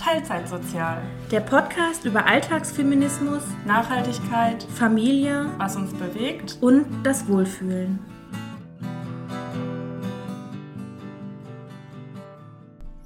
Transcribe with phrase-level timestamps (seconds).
[0.00, 1.02] Teilzeitsozial.
[1.30, 7.98] Der Podcast über Alltagsfeminismus, Nachhaltigkeit, Familie, was uns bewegt und das Wohlfühlen.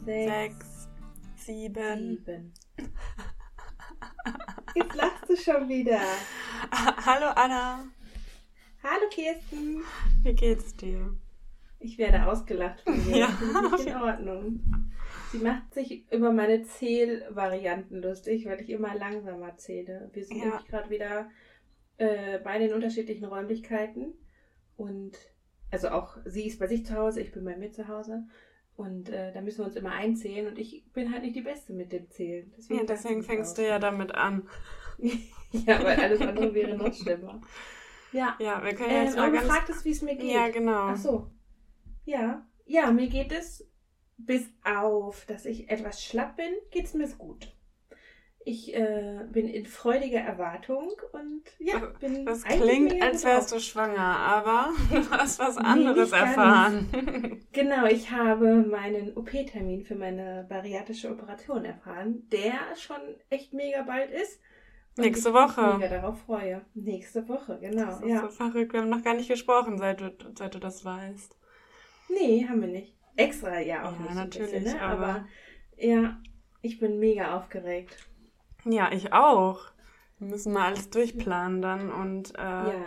[0.04, 0.88] Sechs,
[1.34, 2.18] sieben.
[2.24, 2.52] Sieben.
[4.76, 5.98] Jetzt lachst du schon wieder.
[7.04, 7.86] Hallo Anna,
[8.84, 9.82] Hallo Kirsten.
[10.22, 11.12] wie geht's dir?
[11.80, 13.16] Ich werde ausgelacht von dir.
[13.16, 13.26] Ja.
[13.26, 14.60] Das ist nicht in Ordnung.
[15.38, 20.08] Sie macht sich über meine Zählvarianten lustig, weil ich immer langsamer zähle.
[20.12, 20.44] Wir sind Ja.
[20.44, 21.28] nämlich gerade wieder
[21.96, 24.14] äh, beide in unterschiedlichen Räumlichkeiten.
[24.76, 25.12] Und
[25.70, 28.24] also auch sie ist bei sich zu Hause, ich bin bei mir zu Hause.
[28.76, 31.72] Und äh, da müssen wir uns immer einzählen und ich bin halt nicht die Beste
[31.72, 32.52] mit dem Zählen.
[32.68, 33.62] Ja, dachte deswegen fängst auch.
[33.62, 34.48] du ja damit an.
[35.66, 37.40] Ja, weil alles andere wäre noch schlimmer.
[38.10, 39.46] Ja, Ja, wir können ja ähm, jetzt aber mal ganz...
[39.46, 40.32] fragtest, wie es mir geht.
[40.32, 40.88] Ja, genau.
[40.88, 41.30] Ach so.
[42.04, 42.44] Ja.
[42.66, 43.64] Ja, mir geht es
[44.16, 47.50] bis auf, dass ich etwas schlapp bin, geht es mir gut.
[48.46, 53.98] Ich äh, bin in freudiger Erwartung und ja, bin Das klingt, als wärst du schwanger,
[53.98, 56.22] aber du hast was Nee, anderes ganz.
[56.36, 57.40] erfahren.
[57.52, 62.98] Genau, ich habe meinen OP-Termin für meine bariatrische Operation erfahren, der schon
[63.30, 64.40] echt mega bald ist.
[64.96, 65.78] Und Nächste ich mich Woche.
[65.78, 66.64] mega darauf freue.
[66.74, 67.86] Nächste Woche, genau.
[67.86, 68.20] Das ist ja.
[68.20, 68.72] so verrückt.
[68.72, 71.36] Wir haben noch gar nicht gesprochen, seit du, seit du das weißt.
[72.08, 72.94] Nee, haben wir nicht.
[73.16, 74.14] Extra ja auch Ja, nicht.
[74.14, 74.82] natürlich, bisschen, ne?
[74.82, 75.28] aber- aber
[75.76, 76.20] ja,
[76.62, 77.96] ich bin mega aufgeregt.
[78.64, 79.60] Ja, ich auch.
[80.18, 82.84] Wir müssen mal alles durchplanen dann und äh, Ja.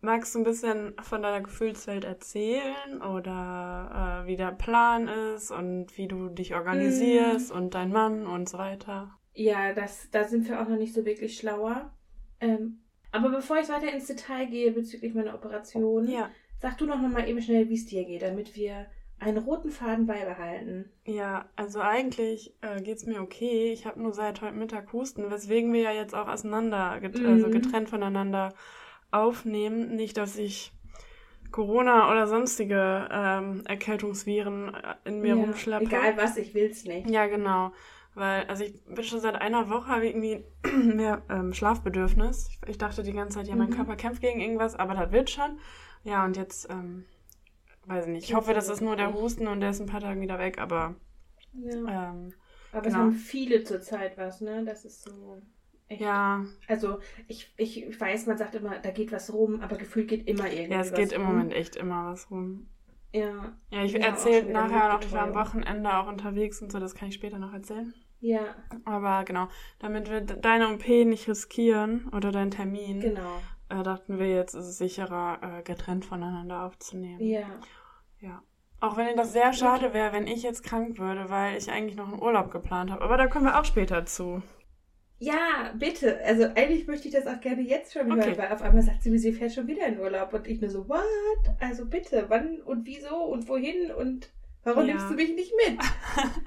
[0.00, 5.96] magst du ein bisschen von deiner Gefühlswelt erzählen oder äh, wie der Plan ist und
[5.98, 9.16] wie du dich organisierst und dein Mann und so weiter?
[9.34, 11.92] Ja, das, da sind wir auch noch nicht so wirklich schlauer.
[12.40, 12.80] Ähm,
[13.12, 17.28] aber bevor ich weiter ins Detail gehe bezüglich meiner Operation, Ja, sag du noch mal
[17.28, 18.86] eben schnell, wie es dir geht, damit wir
[19.20, 20.90] einen roten Faden beibehalten.
[21.04, 23.72] ja, also eigentlich äh, geht's mir okay.
[23.72, 27.46] Ich habe nur seit heute Mittag Husten, weswegen wir ja jetzt auch auseinander, get also
[27.48, 27.52] Mhm.
[27.52, 28.54] getrennt voneinander
[29.10, 29.94] aufnehmen.
[29.96, 30.72] Nicht, dass ich
[31.50, 35.84] Corona oder sonstige ähm, Erkältungsviren äh, in mir ja, rumschleppe.
[35.84, 37.10] Egal was, ich will's nicht.
[37.10, 37.72] Ja, genau.
[38.14, 40.44] Weil, also ich bin schon seit einer Woche, habe irgendwie
[40.84, 42.48] mehr ähm, Schlafbedürfnis.
[42.50, 43.74] Ich, ich dachte die ganze Zeit, ja, mein Mhm.
[43.74, 45.58] Körper kämpft gegen irgendwas, aber das wird schon.
[46.04, 47.04] Ja, und jetzt, ähm,
[47.90, 48.24] weiß ich nicht.
[48.28, 49.12] Ich hoffe, das ist nur der?
[49.14, 50.94] Husten und der ist ein paar Tage wieder weg, aber
[51.52, 52.10] Ja.
[52.12, 52.32] ähm,
[52.72, 53.04] Aber es genau.
[53.06, 54.64] haben viele zurzeit was, ne?
[54.64, 55.42] Das ist so
[55.88, 56.00] echt.
[56.00, 60.26] ja, Also ich, ich weiß, man sagt immer, da geht was rum, aber gefühlt geht
[60.28, 61.32] immer irgendwie ja, es geht im rum.
[61.32, 62.68] Moment echt immer was rum.
[63.12, 65.34] Ja, Ja, ich Ja, erzähle nachher noch, ich war am.
[65.34, 67.92] Wochenende auch unterwegs und so, das kann ich später noch erzählen.
[68.20, 69.48] ja, Aber genau,
[69.80, 73.40] damit wir de- deine OP nicht riskieren oder deinen Termin, genau.
[73.68, 77.20] äh, dachten wir jetzt, ist es sicherer, äh, getrennt voneinander aufzunehmen.
[77.20, 77.48] Ja.
[78.20, 78.42] Ja.
[78.80, 82.10] Auch wenn das sehr schade wäre, wenn ich jetzt krank würde, weil ich eigentlich noch
[82.12, 83.02] einen Urlaub geplant habe.
[83.04, 84.42] Aber da kommen wir auch später zu.
[85.18, 86.18] Ja, bitte.
[86.24, 88.22] Also eigentlich möchte ich das auch gerne jetzt schon Okay.
[88.28, 90.60] hören, weil auf einmal sagt sie mir, sie fährt schon wieder in Urlaub und ich
[90.62, 91.04] nur so, what?
[91.60, 94.30] Also bitte, wann und wieso und wohin und
[94.64, 94.94] warum Ja.
[94.94, 95.78] nimmst du mich nicht mit?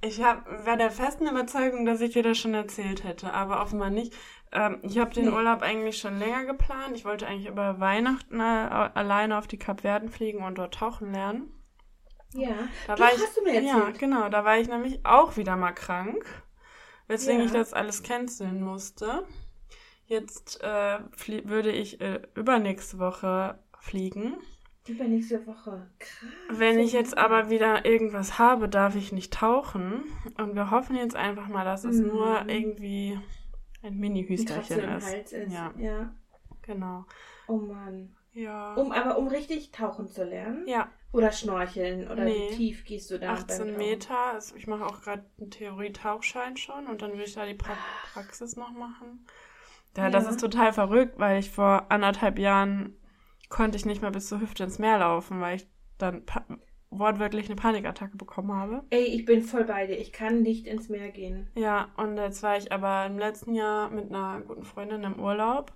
[0.00, 3.90] Ich hab, war der festen Überzeugung, dass ich dir das schon erzählt hätte, aber offenbar
[3.90, 4.14] nicht.
[4.52, 5.32] Ähm, ich habe den.
[5.32, 6.92] Urlaub eigentlich schon länger geplant.
[6.94, 11.52] Ich wollte eigentlich über Weihnachten alleine auf die Kapverden fliegen und dort tauchen lernen.
[12.34, 12.54] Ja,
[12.86, 13.98] Da Doch, war ich, hast du mir Ja, erzählt.
[13.98, 14.28] genau.
[14.28, 16.24] Da war ich nämlich auch wieder mal krank,
[17.06, 17.46] weswegen Ja.
[17.46, 19.26] ich das alles canceln musste.
[20.06, 20.98] Jetzt äh,
[21.44, 24.36] würde ich äh, übernächste Woche fliegen.
[24.86, 25.90] Übernächste Woche.
[25.98, 26.28] Krass.
[26.50, 30.04] Wenn ich jetzt aber wieder irgendwas habe, darf ich nicht tauchen.
[30.38, 32.06] Und wir hoffen jetzt einfach mal, dass es Mhm.
[32.08, 33.20] nur irgendwie
[33.82, 35.06] ein Mini-Hüsterchen ist.
[35.06, 35.52] Hals ist.
[35.52, 36.12] Ja, ja.
[36.62, 37.04] genau.
[37.46, 38.14] Oh Mann.
[38.32, 38.74] Ja.
[38.74, 40.66] Um, aber um richtig tauchen zu lernen?
[40.68, 42.08] ja, Oder schnorcheln?
[42.10, 42.50] Oder Nee.
[42.50, 43.28] wie tief gehst du da?
[43.28, 43.76] beim 18 Tauchen?
[43.76, 44.16] Meter.
[44.34, 47.72] Also ich mache auch gerade einen Theorie-Tauchschein schon und dann will ich da die pra
[48.12, 49.26] Praxis noch machen.
[49.96, 50.30] Ja, das Ja.
[50.30, 52.94] ist total verrückt, weil ich vor anderthalb Jahren
[53.48, 55.66] konnte ich nicht mal bis zur Hüfte ins Meer laufen, weil ich
[55.96, 56.24] dann
[56.90, 58.82] wortwörtlich eine Panikattacke bekommen habe.
[58.90, 59.98] Ey, ich bin voll bei dir.
[59.98, 61.48] Ich kann nicht ins Meer gehen.
[61.54, 65.72] Ja, und jetzt war ich aber im letzten Jahr mit einer guten Freundin im Urlaub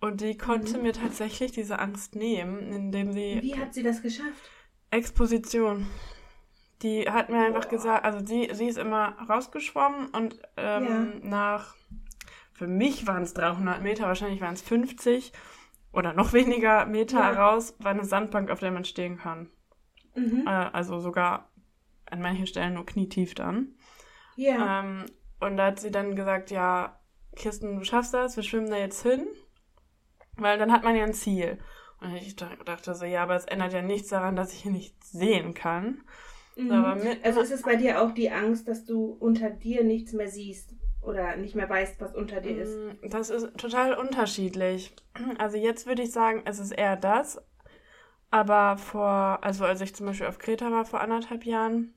[0.00, 0.84] und die konnte Mhm.
[0.84, 4.50] mir tatsächlich diese Angst nehmen, indem sie Wie hat sie das geschafft?
[4.90, 5.86] Exposition.
[6.82, 7.70] Die hat mir einfach Boah.
[7.70, 11.74] gesagt, also sie, sie ist immer rausgeschwommen und ähm, nach,
[12.52, 15.32] für mich waren es 300 Meter, wahrscheinlich waren es 50
[15.92, 17.32] oder noch weniger Meter Ja.
[17.32, 19.50] raus, war eine Sandbank, auf der man stehen kann.
[20.18, 20.46] Mhm.
[20.46, 21.50] Äh, also sogar
[22.06, 23.74] an manchen Stellen nur knietief dann.
[24.36, 24.80] Ja.
[24.80, 25.06] Ähm,
[25.40, 26.98] und da hat sie dann gesagt, ja,
[27.36, 29.26] Kirsten, du schaffst das, wir schwimmen da jetzt hin.
[30.36, 31.58] Weil dann hat man ja ein Ziel.
[32.00, 34.72] Und ich dach- dachte so, ja, aber es ändert ja nichts daran, dass ich hier
[34.72, 36.02] nichts sehen kann.
[36.56, 36.72] Mhm.
[37.22, 40.74] Also ist es bei dir auch die Angst, dass du unter dir nichts mehr siehst
[41.00, 42.76] oder nicht mehr weißt, was unter dir ist?
[42.76, 44.94] Mm, Das ist total unterschiedlich.
[45.38, 47.40] Also jetzt würde ich sagen, es ist eher das.
[48.30, 51.94] Aber vor, also als ich zum Beispiel auf Kreta war vor anderthalb Jahren,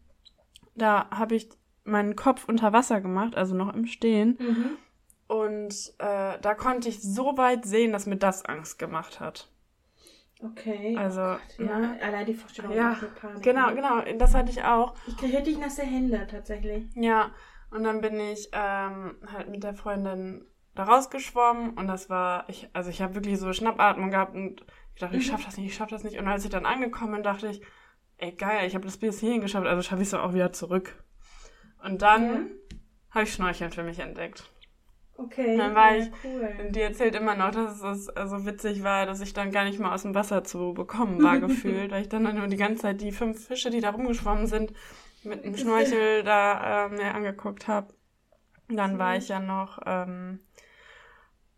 [0.76, 1.50] da habe ich
[1.84, 4.38] meinen Kopf unter Wasser gemacht, also noch im Stehen.
[4.40, 4.78] Mhm.
[5.28, 9.50] Und äh, da konnte ich so weit sehen, dass mir das Angst gemacht hat.
[10.44, 10.96] Okay.
[10.98, 12.00] Also, Ja, ne?
[12.02, 13.44] allein die Vorstellung Ja, Panik.
[13.44, 14.96] Genau, genau, das hatte ich auch.
[15.08, 16.86] Ich kriege richtig nasse Hände tatsächlich.
[16.96, 17.32] Ja,
[17.70, 22.70] und dann bin ich ähm, halt mit der Freundin da rausgeschwommen und das war, ich,
[22.74, 25.32] also ich habe wirklich so Schnappatmung gehabt und ich dachte, ich Mhm.
[25.32, 26.18] schaff das nicht, ich schaff das nicht.
[26.20, 27.62] Und als ich dann angekommen bin, dachte ich,
[28.18, 31.04] ey geil, ich habe das bis hierhin geschafft, also schaffe ich es auch wieder zurück.
[31.84, 32.40] Und dann Ja.
[33.12, 34.50] habe ich Schnorcheln für mich entdeckt.
[35.18, 35.56] Okay.
[35.58, 36.50] Dann war ja, ich- cool.
[36.60, 39.80] Und die erzählt immer noch, dass es so witzig war, dass ich dann gar nicht
[39.80, 43.02] mal aus dem Wasser zu bekommen war, gefühlt, weil ich dann nur die ganze Zeit
[43.02, 44.74] die fünf Fische, die da rumgeschwommen sind,
[45.24, 47.94] mit dem Schnorchel da äh, mir angeguckt habe.
[48.68, 50.40] Dann war ich ja noch ähm,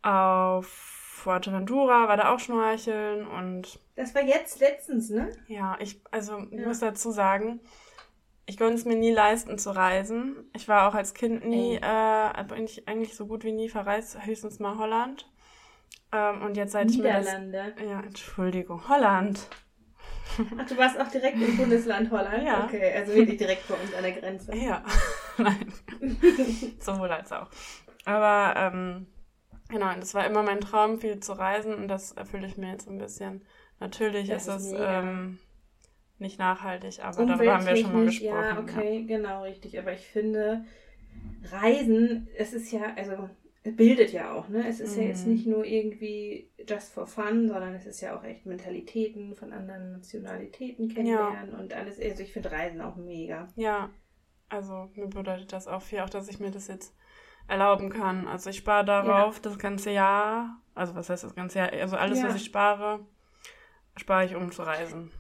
[0.02, 0.93] auf
[1.24, 5.30] Fuerteventura, war da auch Schnorcheln und Das war jetzt letztens, ne?
[5.48, 6.68] ja, ich, also ich Ja.
[6.68, 7.60] muss dazu sagen,
[8.46, 10.50] ich konnte es mir nie leisten zu reisen.
[10.54, 14.60] Ich war auch als Kind nie, äh, eigentlich, eigentlich so gut wie nie verreist, höchstens
[14.60, 15.30] mal Holland.
[16.12, 17.26] Ähm, und jetzt seit ich mir das...
[17.88, 19.48] Ja, Entschuldigung, Holland.
[20.58, 22.44] Ach, du warst auch direkt im Bundesland Holland?
[22.44, 22.66] Ja.
[22.66, 24.54] Okay, also wirklich direkt vor uns an der Grenze.
[24.56, 24.84] Ja,
[25.38, 25.72] nein.
[26.80, 27.48] Sowohl als auch.
[28.06, 29.08] Aber, ähm,
[29.70, 32.88] genau, das war immer mein Traum, viel zu reisen und das erfülle ich mir jetzt
[32.88, 33.46] ein bisschen.
[33.80, 35.40] Natürlich Das ist es ähm,
[36.20, 38.46] nicht nachhaltig, aber darüber haben wir schon mal gesprochen.
[38.50, 39.78] Ja, okay, genau, richtig.
[39.80, 40.66] Aber ich finde,
[41.52, 43.30] Reisen, es ist ja, also
[43.64, 44.68] es bildet ja auch, ne?
[44.68, 45.34] Es ist ja jetzt Mhm.
[45.34, 49.94] nicht nur irgendwie just for fun, sondern es ist ja auch echt Mentalitäten von anderen
[49.94, 52.00] Nationalitäten kennenlernen und alles.
[52.00, 53.48] Also ich finde Reisen auch mega.
[53.56, 53.90] Ja,
[54.50, 56.94] also mir bedeutet das auch viel, auch dass ich mir das jetzt
[57.48, 58.28] erlauben kann.
[58.28, 62.20] Also ich spare darauf das ganze Jahr, also was heißt das ganze Jahr, also alles,
[62.22, 62.28] Ja.
[62.30, 63.00] was ich spare,
[63.98, 65.12] spare ich, um zu reisen.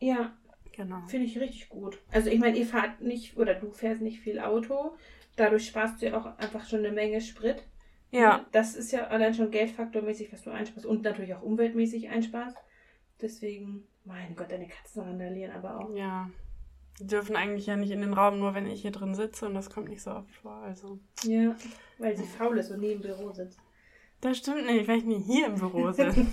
[0.00, 0.32] Ja,
[0.72, 1.00] Genau.
[1.06, 1.98] finde ich richtig gut.
[2.10, 4.96] Also ich meine, ihr fahrt nicht, oder du fährst nicht viel Auto.
[5.36, 7.62] Dadurch sparst du ja auch einfach schon eine Menge Sprit.
[8.10, 12.56] Ja, Das ist ja allein schon geldfaktormäßig, was du einsparst und natürlich auch umweltmäßig einsparst.
[13.22, 15.94] Deswegen, mein Gott, deine Katzen randalieren aber auch.
[15.94, 16.28] ja.
[16.98, 19.54] Die dürfen eigentlich ja nicht in den Raum, nur wenn ich hier drin sitze und
[19.54, 20.56] das kommt nicht so oft vor.
[20.56, 20.98] Also.
[21.24, 21.56] Ja,
[21.98, 23.58] weil sie faul ist und nie im Büro sitzt.
[24.20, 26.26] Das stimmt nicht, weil ich nie hier im Büro sitze.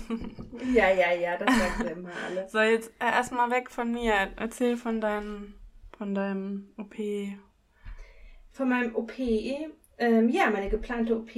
[0.72, 2.52] Ja, ja, ja, das sagt sie immer alles.
[2.52, 4.14] so, jetzt äh, erstmal weg von mir.
[4.36, 5.54] Erzähl von deinem,
[5.96, 6.94] von deinem OP.
[8.52, 9.12] Von meinem OP,
[9.98, 11.34] ähm, ja, meine geplante OP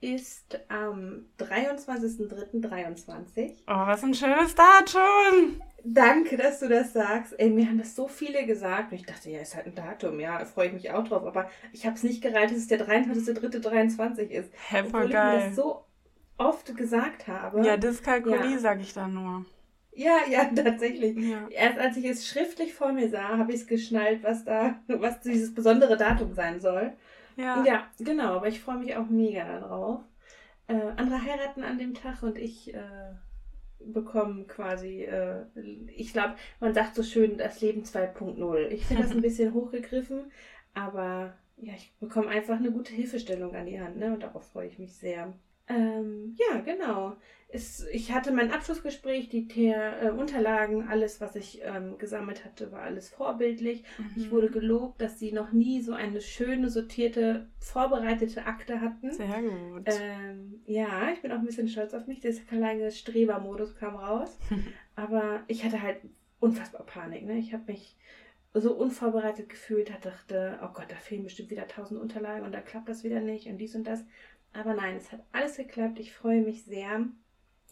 [0.00, 3.52] ist am 23.03.23.
[3.66, 5.60] Oh, was ein schönes Datum!
[5.84, 7.38] Danke, dass du das sagst.
[7.38, 8.92] Ey, mir haben das so viele gesagt.
[8.92, 11.24] Und ich dachte, ja, ist halt ein Datum, ja, da freue ich mich auch drauf.
[11.24, 14.52] Aber ich habe es nicht gereilt, dass es der 23.03.23 ist.
[14.68, 15.42] Hä, voll ich mir geil.
[15.48, 15.84] das so
[16.38, 17.64] oft gesagt habe.
[17.66, 18.58] Ja, Dyskalkulie Ja.
[18.58, 19.44] sag ich da nur.
[19.92, 21.16] ja, ja, tatsächlich.
[21.16, 21.48] Ja.
[21.50, 25.20] Erst als ich es schriftlich vor mir sah, habe ich es geschnallt, was da, was
[25.20, 26.92] dieses besondere Datum sein soll.
[27.36, 27.64] Ja.
[27.64, 30.00] Ja, genau, aber ich freue mich auch mega darauf.
[30.68, 32.78] Äh, andere heiraten an dem Tag und ich äh,
[33.86, 35.44] bekomme quasi, äh,
[35.96, 38.68] ich glaube, man sagt so schön, das Leben 2.0.
[38.68, 40.30] Ich finde das ein bisschen hochgegriffen,
[40.74, 44.12] aber ja, ich bekomme einfach eine gute Hilfestellung an die Hand, ne?
[44.14, 45.32] Und darauf freue ich mich sehr.
[45.68, 47.16] Ähm, ja, genau.
[47.54, 52.72] Es, ich hatte mein Abschlussgespräch, die TR, äh, Unterlagen, alles, was ich ähm, gesammelt hatte,
[52.72, 53.84] war alles vorbildlich.
[54.16, 54.30] Ich Mhm.
[54.30, 59.12] wurde gelobt, dass sie noch nie so eine schöne, sortierte, vorbereitete Akte hatten.
[59.12, 59.82] Sehr gut.
[59.86, 62.20] Ähm, ja, ich bin auch ein bisschen stolz auf mich.
[62.20, 64.38] Der kleine Strebermodus kam raus.
[64.96, 65.98] Aber ich hatte halt
[66.40, 67.24] unfassbar Panik.
[67.26, 67.38] Ne?
[67.38, 67.96] Ich habe mich
[68.54, 72.60] so unvorbereitet gefühlt, hat dachte, oh Gott, da fehlen bestimmt wieder tausend Unterlagen und da
[72.60, 74.04] klappt das wieder nicht und dies und das.
[74.52, 75.98] Aber nein, es hat alles geklappt.
[75.98, 77.06] Ich freue mich sehr.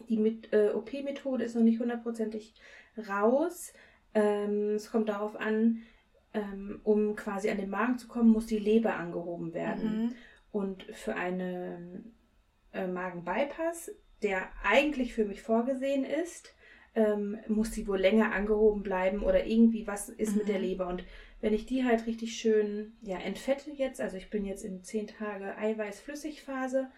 [0.08, 2.54] Die mit, äh, OP-Methode ist noch nicht hundertprozentig
[3.08, 3.72] raus.
[4.14, 5.82] Ähm, es kommt darauf an,
[6.32, 10.04] ähm, um quasi an den Magen zu kommen, muss die Leber angehoben werden.
[10.04, 10.14] Mhm.
[10.52, 12.14] Und für einen
[12.72, 16.54] äh, Magenbypass, der eigentlich für mich vorgesehen ist,
[16.94, 20.64] ähm, muss die wohl länger angehoben bleiben oder irgendwie was ist mit der Mhm.
[20.64, 20.86] Leber.
[20.88, 21.04] Und
[21.40, 25.06] wenn ich die halt richtig schön ja, entfette jetzt, also ich bin jetzt in 10
[25.06, 26.88] Tage Eiweiß-Flüssigphase,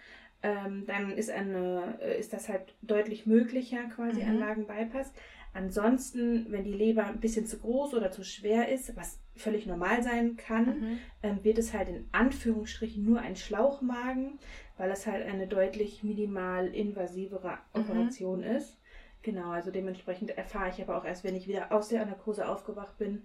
[0.43, 4.29] ähm, dann ist, eine, äh, ist das halt deutlich möglicher quasi Mhm.
[4.29, 5.13] ein Magenbypass.
[5.55, 10.03] Ansonsten, wenn die Leber ein bisschen zu groß oder zu schwer ist, was völlig normal
[10.03, 10.99] sein kann, Mhm.
[11.23, 14.39] ähm, wird es halt in Anführungsstrichen nur ein Schlauchmagen,
[14.79, 17.81] weil es halt eine deutlich minimal invasivere Mhm.
[17.81, 18.79] Operation ist.
[19.23, 22.99] Genau, also dementsprechend erfahre ich aber auch erst, wenn ich wieder aus der Narkose aufgewacht
[22.99, 23.23] bin,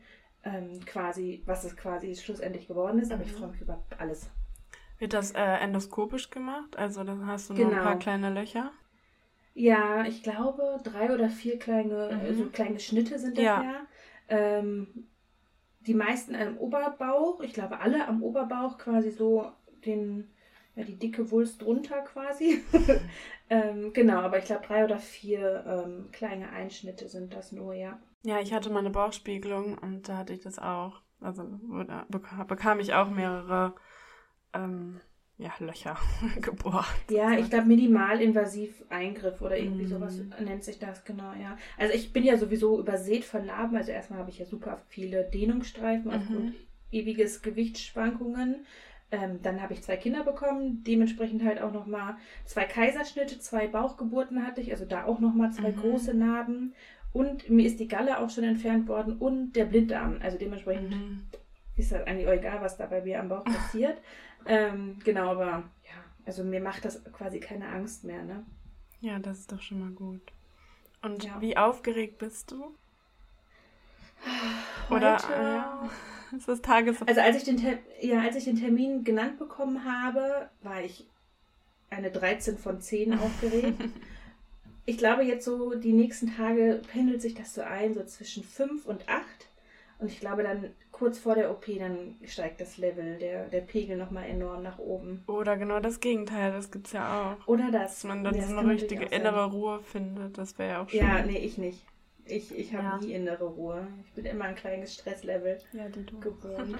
[0.55, 3.11] ähm, quasi, was es quasi schlussendlich geworden ist.
[3.11, 3.37] Aber ich Mhm.
[3.37, 4.29] freue mich über alles.
[4.99, 6.77] Wird das äh, endoskopisch gemacht?
[6.77, 7.81] Also dann hast du noch ein Genau.
[7.81, 8.71] paar kleine Löcher.
[9.53, 12.25] Ja, ich glaube, drei oder vier kleine, Mhm.
[12.25, 13.61] äh, so kleine Schnitte sind das Ja.
[13.61, 13.87] ja.
[14.29, 15.07] Ähm,
[15.81, 19.51] die meisten am Oberbauch, ich glaube alle am Oberbauch quasi so
[19.85, 20.29] den,
[20.75, 22.63] ja, die dicke Wulst drunter quasi.
[23.49, 27.99] ähm, genau, aber ich glaube drei oder vier ähm, kleine Einschnitte sind das nur, ja.
[28.23, 31.01] Ja, ich hatte mal eine Bauchspiegelung und da hatte ich das auch.
[31.21, 31.43] Also
[32.47, 33.73] bekam ich auch mehrere
[34.53, 34.99] ähm,
[35.37, 35.97] ja, Löcher
[36.41, 36.85] gebohrt.
[37.09, 39.89] Ja, ich glaube minimalinvasiv Eingriff oder irgendwie Mhm.
[39.89, 41.57] sowas nennt sich das, genau, ja.
[41.77, 43.75] Also ich bin ja sowieso übersät von Narben.
[43.77, 46.17] Also erstmal habe ich ja super viele Dehnungsstreifen Mhm.
[46.17, 46.53] aufgrund
[46.91, 48.65] ewiges Gewichtsschwankungen.
[49.09, 54.45] Ähm, dann habe ich zwei Kinder bekommen, dementsprechend halt auch nochmal zwei Kaiserschnitte, zwei Bauchgeburten
[54.45, 55.77] hatte ich, also da auch nochmal zwei Mhm.
[55.77, 56.73] große Narben.
[57.13, 60.19] Und mir ist die Galle auch schon entfernt worden und der Blinddarm.
[60.21, 61.25] Also dementsprechend Mhm.
[61.75, 63.97] ist das eigentlich auch egal, was da bei mir am Bauch passiert.
[64.45, 65.63] ähm, genau, aber ja,
[66.25, 68.45] also mir macht das quasi keine Angst mehr, ne?
[69.01, 70.21] Ja, das ist doch schon mal gut.
[71.01, 71.39] Und Ja.
[71.41, 72.73] wie aufgeregt bist du?
[74.89, 75.89] Oder Heute- äh, ja,
[76.37, 79.85] ist das Tages Also als ich den Ter ja, als ich den Termin genannt bekommen
[79.85, 81.07] habe, war ich
[81.89, 83.81] eine 13 von 10 aufgeregt.
[84.87, 88.87] ich glaube jetzt so die nächsten Tage pendelt sich das so ein, so zwischen 5
[88.87, 89.47] und 8.
[89.99, 93.97] Und ich glaube dann kurz vor der OP, dann steigt das Level, der, der Pegel
[93.97, 95.23] nochmal enorm nach oben.
[95.27, 97.47] Oder genau das Gegenteil, das gibt's ja auch.
[97.47, 97.93] Oder das.
[97.95, 100.89] Dass man dann Ja, das so eine richtige innere Ruhe findet, das wäre ja auch
[100.89, 100.99] schön.
[100.99, 101.79] Ja, nee, ich nicht.
[102.25, 102.97] Ich, ich habe Ja.
[102.97, 103.87] nie innere Ruhe.
[104.05, 105.87] Ich bin immer ein kleines Stresslevel Ja,
[106.21, 106.77] gewohnt.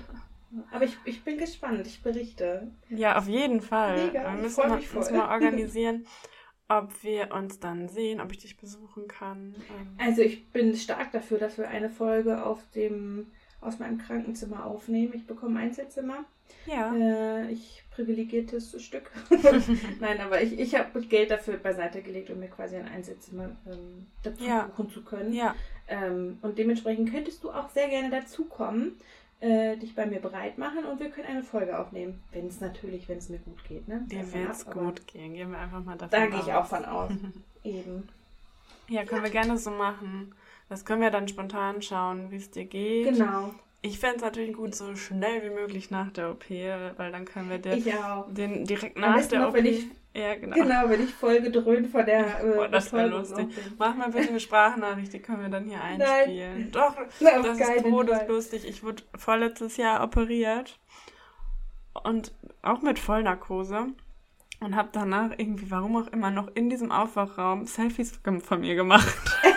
[0.72, 2.68] Aber ich, ich bin gespannt, ich berichte.
[2.90, 4.08] Ja, auf jeden Fall.
[4.08, 5.00] Mega, wir ich müssen mal, mich voll.
[5.00, 6.06] uns mal organisieren,
[6.70, 9.56] ob wir uns dann sehen, ob ich dich besuchen kann.
[9.70, 13.28] Ähm, Also ich bin stark dafür, dass wir eine Folge auf dem
[13.60, 15.14] aus meinem Krankenzimmer aufnehmen.
[15.16, 16.26] Ich bekomme Einzelzimmer.
[16.68, 16.94] ja.
[16.96, 19.10] Äh, ich privilegiertes Stück.
[20.00, 24.06] Nein, aber ich, ich habe Geld dafür beiseite gelegt, um mir quasi ein Einzelzimmer ähm,
[24.22, 24.64] dazu Ja.
[24.68, 25.34] buchen zu können.
[25.34, 25.56] Ja,
[25.88, 28.98] Ähm, und dementsprechend könntest du auch sehr gerne dazukommen,
[29.40, 32.22] äh, dich bei mir bereit machen und wir können eine Folge aufnehmen.
[32.32, 33.88] Wenn es natürlich, wenn es mir gut geht.
[33.88, 34.04] Ne?
[34.10, 35.34] wird's ab, aber gut gehen.
[35.34, 36.32] Gehen wir einfach mal davon Da aus.
[36.32, 37.12] gehe ich auch von aus.
[37.64, 38.08] Eben.
[38.90, 40.34] Ja, können wir gerne so machen.
[40.70, 43.10] Das können wir dann spontan schauen, wie es dir geht.
[43.14, 43.54] Genau.
[43.82, 47.50] Ich fände es natürlich gut, so schnell wie möglich nach der OP, weil dann können
[47.50, 47.84] wir den,
[48.30, 49.58] den direkt nach der noch, OP.
[49.58, 50.56] ich- ja, genau.
[50.56, 53.48] Genau, wenn ich voll gedröhnt von der äh, Boah, das wäre lustig.
[53.78, 56.72] Mach mal bitte eine Sprachnachricht, die können wir dann hier einspielen.
[56.72, 58.68] Doch, Na, das ist todeslustig.
[58.68, 60.80] Ich wurde vorletztes Jahr operiert
[62.04, 63.88] und auch mit Vollnarkose
[64.60, 69.16] und habe danach irgendwie, warum auch immer, noch in diesem Aufwachraum Selfies von mir gemacht.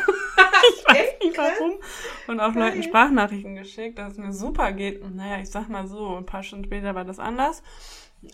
[1.36, 1.72] warum.
[2.26, 2.68] Und auch Geil.
[2.70, 5.00] Leuten Sprachnachrichten geschickt, dass es mir super geht.
[5.02, 7.62] Und naja, ich sag mal so, ein paar Stunden später war das anders.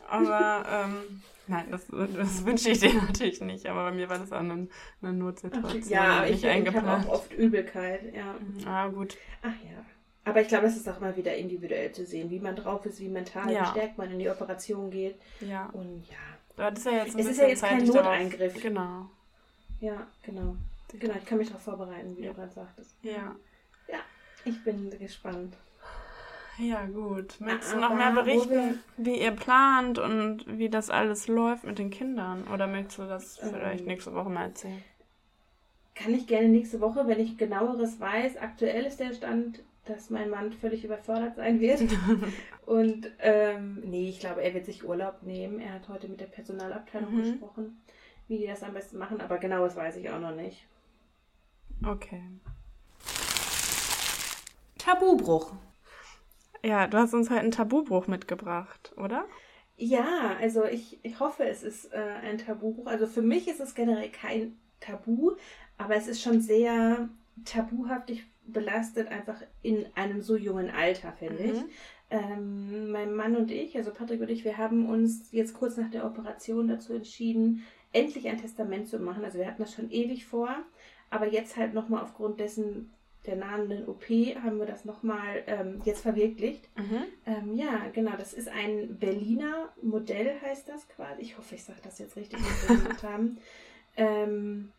[0.09, 3.67] Aber ähm, nein, das, das wünsche ich dir natürlich nicht.
[3.67, 4.69] Aber bei mir war das auch eine,
[5.03, 5.83] eine Notsituation.
[5.89, 8.35] Ja, nicht ich, ich habe auch oft Übelkeit, ja.
[8.67, 9.17] Ah, gut.
[9.43, 9.85] Ach ja.
[10.25, 12.99] Aber ich glaube, es ist auch mal wieder individuell zu sehen, wie man drauf ist,
[12.99, 13.61] wie mental Ja.
[13.63, 15.15] gestärkt man in die Operation geht.
[15.41, 15.67] Ja.
[15.73, 16.17] Und ja,
[16.57, 18.61] Aber das ist ja jetzt ein Es ist bisschen ja jetzt kein zeitig darauf- Noteingriff.
[18.61, 19.07] Genau.
[19.81, 20.57] ja, genau.
[20.99, 22.31] Genau, ich kann mich darauf vorbereiten, wie Ja.
[22.31, 22.97] du gerade sagtest.
[23.03, 23.35] Ja.
[24.45, 25.57] Ich bin gespannt.
[26.59, 27.41] Ja, gut.
[27.41, 31.79] Möchtest du Aber noch mehr berichten, wie ihr plant und wie das alles läuft mit
[31.79, 32.47] den Kindern?
[32.53, 33.87] Oder möchtest du das vielleicht Ähm.
[33.89, 34.83] nächste Woche mal erzählen?
[35.97, 38.37] Kann ich gerne nächste Woche, wenn ich genaueres weiß.
[38.37, 41.81] Aktuell ist der Stand, dass mein Mann völlig überfordert sein wird.
[42.67, 45.59] Und ähm, nee, ich glaube, er wird sich Urlaub nehmen.
[45.59, 47.23] Er hat heute mit der Personalabteilung Mhm.
[47.23, 47.83] gesprochen,
[48.29, 49.21] wie die das am besten machen.
[49.21, 50.67] Aber genaues weiß ich auch noch nicht.
[51.85, 52.23] Okay.
[54.79, 55.53] Tabubruch.
[56.63, 59.25] Ja, du hast uns halt einen Tabubruch mitgebracht, oder?
[59.77, 62.87] Ja, also ich, ich hoffe, es ist äh, ein Tabubuch.
[62.87, 65.33] Also für mich ist es generell kein Tabu,
[65.77, 67.09] aber es ist schon sehr
[67.45, 71.61] tabuhaftig belastet, einfach in einem so jungen Alter, finde ich.
[71.61, 71.69] Mhm.
[72.09, 75.91] Ähm, mein Mann und ich, also Patrick und ich, wir haben uns jetzt kurz nach
[75.91, 79.25] der Operation dazu entschieden, endlich ein Testament zu machen.
[79.25, 80.55] Also wir hatten das schon ewig vor,
[81.11, 82.91] aber jetzt halt nochmal aufgrund dessen
[83.27, 84.05] der nahenden OP
[84.43, 86.69] haben wir das nochmal ähm, jetzt verwirklicht.
[86.77, 87.03] Mhm.
[87.27, 91.23] Ähm, ja, genau, das ist ein Berliner Modell, heißt das quasi.
[91.23, 93.39] Ich hoffe, ich sage das jetzt richtig, was wir gemacht haben.
[93.97, 94.71] Ähm,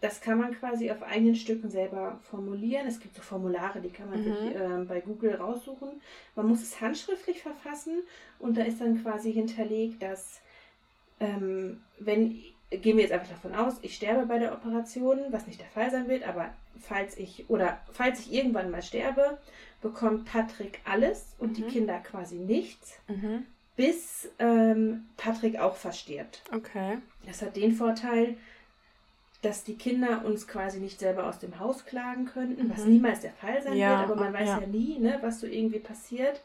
[0.00, 2.86] das kann man quasi auf eigenen Stücken selber formulieren.
[2.86, 4.24] Es gibt so Formulare, die kann man Mhm.
[4.24, 6.00] sich ähm, bei Google raussuchen.
[6.36, 8.02] Man muss es handschriftlich verfassen
[8.38, 10.40] und da ist dann quasi hinterlegt, dass
[11.18, 12.38] ähm, wenn
[12.70, 15.90] gehen wir jetzt einfach davon aus, ich sterbe bei der Operation, was nicht der Fall
[15.90, 19.38] sein wird, aber falls ich oder falls ich irgendwann mal sterbe,
[19.82, 21.68] bekommt Patrick alles und die Mhm.
[21.68, 23.46] Kinder quasi nichts, Mhm.
[23.76, 26.42] bis ähm, Patrick auch verstirbt.
[26.52, 26.98] Okay.
[27.24, 28.36] Das hat den Vorteil,
[29.42, 32.92] dass die Kinder uns quasi nicht selber aus dem Haus klagen könnten, was Mhm.
[32.94, 34.66] niemals der Fall sein Ja, wird, aber man weiß ja, ja.
[34.66, 36.42] nie, ne, was so irgendwie passiert.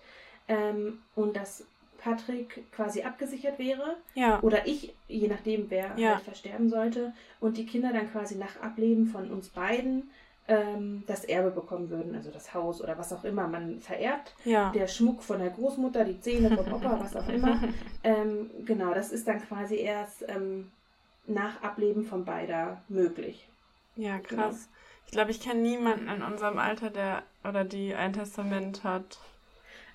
[0.47, 1.65] Ähm, und dass
[2.01, 4.39] Patrick quasi abgesichert wäre Ja.
[4.41, 6.15] oder ich, je nachdem, wer Ja.
[6.15, 10.09] halt versterben sollte, und die Kinder dann quasi nach Ableben von uns beiden
[10.47, 14.33] ähm, das Erbe bekommen würden, also das Haus oder was auch immer man vererbt.
[14.43, 14.71] Ja.
[14.71, 17.61] Der Schmuck von der Großmutter, die Zähne vom Opa, was auch immer.
[18.03, 20.71] Ähm, genau, das ist dann quasi erst ähm,
[21.27, 23.47] nach Ableben von beider möglich.
[23.95, 24.67] Ja, krass.
[25.05, 29.19] Ich glaube, ich kenne niemanden in unserem Alter, der oder die ein Testament hat.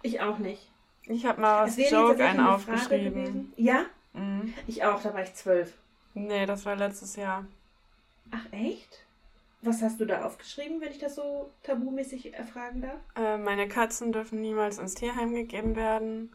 [0.02, 0.70] Ich auch nicht.
[1.06, 3.52] Ich habe mal aus Joke einen aufgeschrieben.
[3.56, 4.54] Ja, Mhm.
[4.66, 5.74] ich auch, da war ich zwölf.
[6.14, 7.44] Nee, das war letztes Jahr.
[8.30, 9.04] Ach echt?
[9.62, 12.98] Was hast du da aufgeschrieben, wenn ich das so tabumäßig erfragen darf?
[13.14, 16.34] Äh, meine Katzen dürfen niemals ins Tierheim gegeben werden.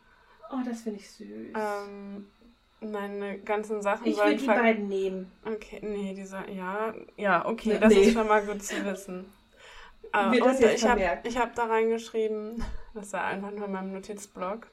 [0.51, 1.27] Oh, das finde ich süß.
[1.55, 2.27] Ähm,
[2.81, 5.31] meine ganzen Sachen ich sollen würde die ver- beiden nehmen.
[5.45, 8.01] Okay, nee, dieser, ja, ja, okay, das nee.
[8.01, 9.25] ist schon mal gut zu wissen.
[10.13, 12.63] Äh, Wird das jetzt ich habe hab da reingeschrieben,
[12.93, 14.67] das war einfach nur in meinem Notizblock.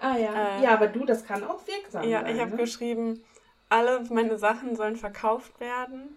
[0.00, 0.58] Ah ja.
[0.58, 2.34] Äh, ja, aber du, das kann auch wirksam Ja, sein.
[2.34, 2.56] ich habe ne?
[2.58, 3.20] geschrieben,
[3.68, 6.16] alle meine Sachen sollen verkauft werden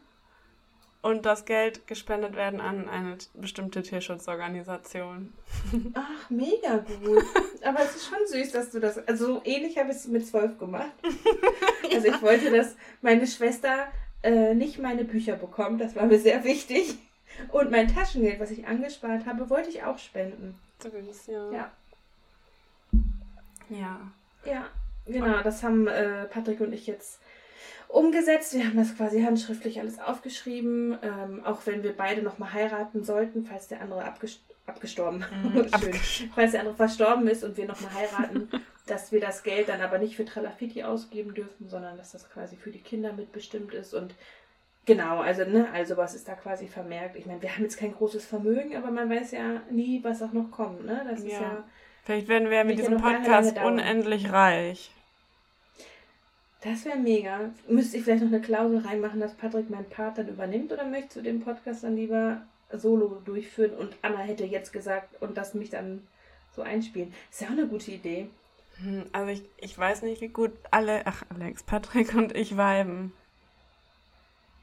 [1.01, 5.33] und das Geld gespendet werden an eine bestimmte Tierschutzorganisation.
[5.95, 7.23] Ach, mega gut.
[7.63, 8.99] Aber es ist schon süß, dass du das.
[9.07, 10.91] Also so ähnlich habe ich es mit zwölf gemacht.
[11.93, 13.87] Also ich wollte, dass meine Schwester
[14.23, 15.81] äh, nicht meine Bücher bekommt.
[15.81, 16.97] Das war mir sehr wichtig.
[17.49, 20.55] Und mein Taschengeld, was ich angespart habe, wollte ich auch spenden.
[20.81, 21.51] Süß, ja.
[21.51, 21.71] Ja.
[23.69, 24.11] Ja.
[24.45, 24.67] Ja,
[25.05, 25.41] genau.
[25.43, 27.19] Das haben äh, Patrick und ich jetzt
[27.87, 28.53] umgesetzt.
[28.53, 30.97] Wir haben das quasi handschriftlich alles aufgeschrieben.
[31.01, 35.65] Ähm, auch wenn wir beide nochmal heiraten sollten, falls der andere abgest abgestorben Schön.
[35.71, 38.49] abgesch- falls der andere verstorben ist und wir nochmal heiraten,
[38.85, 42.55] dass wir das Geld dann aber nicht für Tralafiti ausgeben dürfen, sondern dass das quasi
[42.55, 44.13] für die Kinder mitbestimmt ist und
[44.85, 47.15] genau, also ne, also was ist da quasi vermerkt.
[47.15, 50.33] Ich meine, wir haben jetzt kein großes Vermögen, aber man weiß ja nie, was auch
[50.33, 51.05] noch kommt, ne?
[51.09, 51.41] Das ist Ja.
[51.41, 51.63] ja,
[52.03, 53.73] Vielleicht werden wir mit ja diesem lange, Podcast lange dauern.
[53.73, 54.91] unendlich reich.
[56.63, 57.51] das wäre mega.
[57.67, 61.17] Müsste ich vielleicht noch eine Klausel reinmachen, dass Patrick meinen Part dann übernimmt oder möchtest
[61.17, 62.41] du den Podcast dann lieber
[62.73, 66.07] solo durchführen und Anna hätte jetzt gesagt und das mich dann
[66.55, 67.13] so einspielen.
[67.29, 68.29] Ist ja auch eine gute Idee.
[68.81, 73.13] Hm, Also ich, ich weiß nicht, wie gut alle, ach Alex, Patrick und ich viben.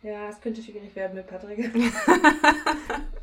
[0.03, 1.71] Ja, es könnte schwierig werden mit Patrick.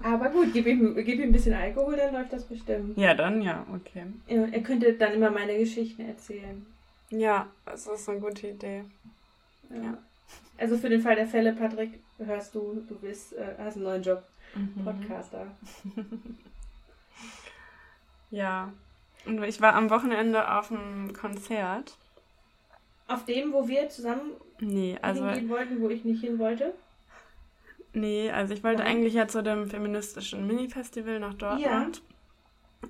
[0.03, 2.97] Aber gut, gib ihm, gib ihm ein bisschen Alkohol, dann läuft das bestimmt.
[2.97, 4.03] Ja, dann ja, okay.
[4.27, 6.65] Er könnte dann immer meine Geschichten erzählen.
[7.09, 8.83] Ja, das ist eine gute Idee.
[9.69, 9.75] Ja.
[9.83, 9.97] Ja.
[10.57, 14.03] Also für den Fall der Fälle, Patrick, hörst du, du bist, äh, hast einen neuen
[14.03, 14.83] Job, Mhm.
[14.85, 15.47] Podcaster.
[18.31, 18.71] Ja.
[19.25, 21.97] Und ich war am Wochenende auf einem Konzert.
[23.07, 26.73] Auf dem, wo wir zusammen Nee, also hingehen wollten, wo ich nicht hin wollte.
[27.93, 28.97] nee, also ich wollte Nein.
[28.97, 32.01] eigentlich ja zu dem feministischen Mini-Festival nach Dortmund.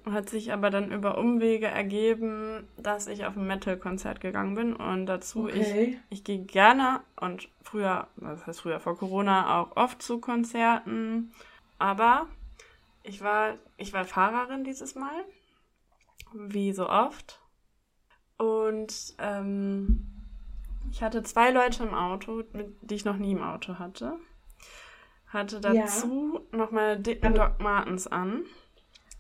[0.10, 5.06] Hat sich aber dann über Umwege ergeben, dass ich auf ein Metal-Konzert gegangen bin und
[5.06, 5.99] dazu ich Okay.
[6.10, 11.32] Ich gehe gerne und früher, das heißt früher vor Corona, auch oft zu Konzerten.
[11.80, 12.28] Aber
[13.04, 15.23] ich war, ich war Fahrerin dieses Mal,
[16.34, 17.39] wie so oft.
[18.38, 20.06] Und ähm,
[20.91, 24.17] ich hatte zwei Leute im Auto, mit, die ich noch nie im Auto hatte.
[25.28, 25.74] Hatte Ja.
[25.74, 28.43] dazu noch meine dicken Aber- Doc Martens an.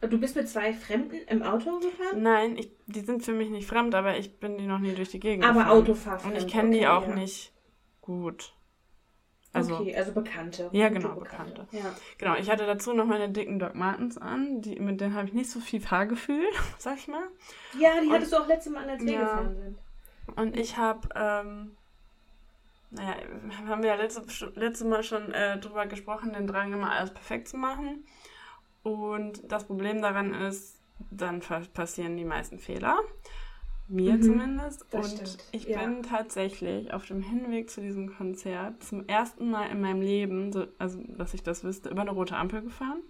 [0.01, 2.21] Du bist mit zwei Fremden im Auto gefahren?
[2.21, 5.09] Nein, ich, die sind für mich nicht fremd, aber ich bin die noch nie durch
[5.09, 5.77] die Gegend Aber gefahren.
[5.77, 6.35] Autofahrfremd.
[6.35, 7.15] Und ich kenne die okay, auch ja.
[7.15, 7.53] nicht
[8.01, 8.53] gut.
[9.55, 10.69] Also, okay, also Bekannte.
[10.73, 11.67] Ja, genau, Bekannte.
[11.71, 11.95] Ja.
[12.17, 15.33] genau, ich hatte dazu noch meine dicken Doc Martens an, die, mit denen habe ich
[15.33, 16.45] nicht so viel Fahrgefühl,
[16.77, 17.23] sag ich mal.
[17.79, 19.19] ja, die Und- hattest du auch letztes Mal, als wir Ja.
[19.21, 19.77] gefahren sind.
[20.35, 21.75] Und ich habe, ähm,
[22.91, 23.15] naja,
[23.67, 24.23] haben wir ja letzte,
[24.55, 28.05] letzte Mal schon äh, drüber gesprochen, den Drang immer alles perfekt zu machen.
[28.83, 30.79] Und das Problem daran ist,
[31.11, 31.41] dann
[31.73, 32.97] passieren die meisten Fehler.
[33.87, 34.85] Mir Mhm, zumindest.
[34.93, 35.79] Und stimmt, ich ja.
[35.79, 40.65] bin tatsächlich auf dem Hinweg zu diesem Konzert zum ersten Mal in meinem Leben, so,
[40.79, 43.01] also dass ich das wüsste, über eine rote Ampel gefahren.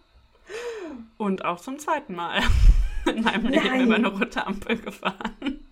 [1.17, 2.41] Und auch zum zweiten Mal
[3.09, 3.81] in meinem Leben Nein.
[3.85, 5.64] über eine rote Ampel gefahren.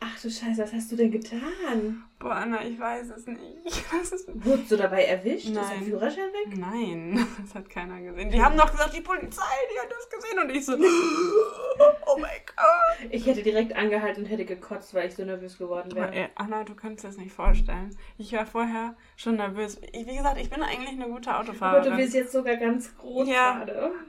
[0.00, 2.04] Ach du Scheiße, was hast du denn getan?
[2.20, 3.40] Boah, Anna, ich weiß es nicht.
[4.44, 5.46] Wurdest du dabei erwischt?
[5.46, 5.64] Ist Nein.
[5.70, 6.56] dein Führerschein weg?
[6.56, 8.30] Nein, das hat keiner gesehen.
[8.30, 9.42] Die haben noch gesagt, die Polizei,
[9.74, 10.38] die hat das gesehen.
[10.38, 10.74] Und ich so,
[12.06, 13.10] oh mein Gott.
[13.10, 16.14] Ich hätte direkt angehalten und hätte gekotzt, weil ich so nervös geworden Aber wäre.
[16.14, 17.96] ey, Anna, du kannst dir das nicht vorstellen.
[18.18, 19.80] Ich war vorher schon nervös.
[19.92, 21.90] Ich, wie gesagt, ich bin eigentlich eine gute Aber Autofahrerin.
[21.90, 23.58] du bist jetzt sogar ganz groß Ja.
[23.64, 23.90] gerade.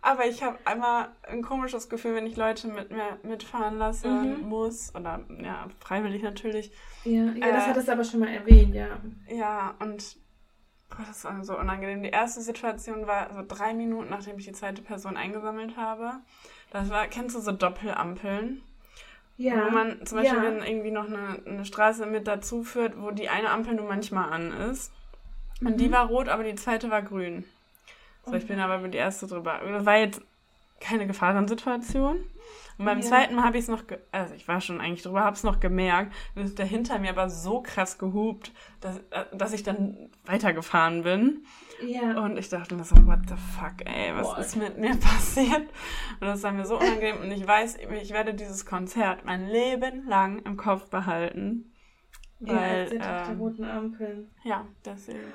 [0.00, 4.48] Aber ich habe einmal ein komisches Gefühl, wenn ich Leute mit mir mitfahren lassen Mhm.
[4.48, 4.94] muss.
[4.94, 6.70] Oder ja, freiwillig natürlich.
[7.04, 9.00] Ja, ja das Äh, hattest du aber schon mal erwähnt, ja.
[9.28, 10.16] Ja, und
[10.88, 12.02] boah, das war so unangenehm.
[12.02, 16.12] Die erste Situation war so drei Minuten, nachdem ich die zweite Person eingesammelt habe.
[16.70, 18.62] Das war, kennst du so Doppelampeln?
[19.36, 19.66] Ja.
[19.66, 20.44] Wo man zum Beispiel, ja.
[20.44, 24.32] wenn irgendwie noch eine, eine Straße mit dazu führt, wo die eine Ampel nur manchmal
[24.32, 24.92] an ist.
[25.60, 25.76] Und Mhm.
[25.76, 27.44] die war rot, aber die zweite war grün.
[28.30, 29.60] So, ich bin aber über die erste drüber.
[29.64, 30.20] Das war jetzt
[30.80, 32.18] keine Gefahrensituation.
[32.78, 33.04] Und beim Ja.
[33.04, 35.58] zweiten Mal habe ich es noch, also ich war schon eigentlich drüber, habe es noch
[35.58, 36.12] gemerkt.
[36.36, 41.02] Dann ist der hinter mir aber so krass gehupt, dass, äh, dass ich dann weitergefahren
[41.02, 41.44] bin.
[41.84, 42.22] Ja.
[42.22, 44.38] Und ich dachte mir so, what the fuck, ey, was Boah.
[44.38, 45.62] ist mit mir passiert?
[46.20, 47.20] Und das war mir so unangenehm.
[47.22, 51.72] Und ich weiß, ich werde dieses Konzert mein Leben lang im Kopf behalten.
[52.38, 54.30] ja, Weil, sind auf der ähm, roten Ampeln.
[54.44, 55.32] ja, deswegen.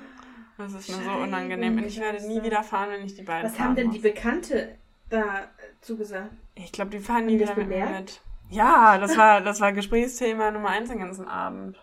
[0.58, 1.78] Das ist mir so unangenehm.
[1.78, 4.04] Und ich werde nie wieder fahren, wenn ich die beiden Was haben denn die muss.
[4.14, 4.76] Bekannte
[5.10, 5.48] da äh,
[5.82, 6.32] zugesagt?
[6.56, 8.22] Ich glaube, die fahren nie die wieder mit mir mit.
[8.50, 11.80] Ja, das war, das war Gesprächsthema Nummer eins den ganzen Abend.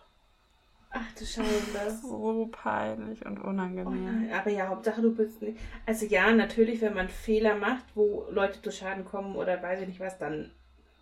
[0.92, 2.00] Ach du Scheiße.
[2.02, 4.04] So peinlich und Oh unangenehm.
[4.04, 5.58] nein, aber ja, Hauptsache du bist nicht.
[5.86, 9.88] Also ja, natürlich, wenn man Fehler macht, wo Leute zu Schaden kommen oder weiß ich
[9.88, 10.50] nicht was, dann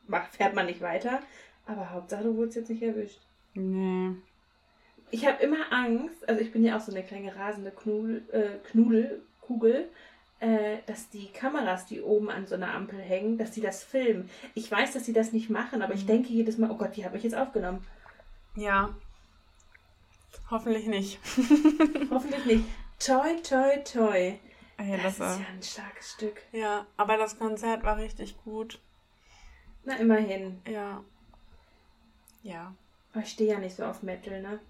[0.07, 1.20] macht, fährt man nicht weiter.
[1.66, 3.20] Aber Hauptsache du wurdest jetzt nicht erwischt.
[3.54, 4.12] Nee.
[5.10, 8.58] Ich habe immer Angst, also ich bin ja auch so eine kleine rasende Knudel, äh,
[8.70, 9.88] Knudelkugel,
[10.40, 14.28] äh, dass die Kameras, die oben an so einer Ampel hängen, dass die das filmen.
[14.54, 16.08] Ich weiß, dass sie das nicht machen, aber ich Mhm.
[16.08, 17.84] denke jedes Mal, oh Gott, die habe ich jetzt aufgenommen.
[18.54, 18.94] Ja.
[20.50, 21.18] Hoffentlich nicht.
[22.10, 22.64] Hoffentlich nicht.
[22.98, 24.38] Toi, toi, toi.
[24.80, 26.40] Ey, Das, das ist war, ja ein starkes Stück.
[26.52, 28.78] ja, aber das Konzert war richtig gut.
[29.84, 30.60] Na, immerhin.
[30.68, 31.02] Ja.
[32.42, 32.74] Ja.
[33.12, 34.60] Aber ich stehe ja nicht so auf Metal, ne?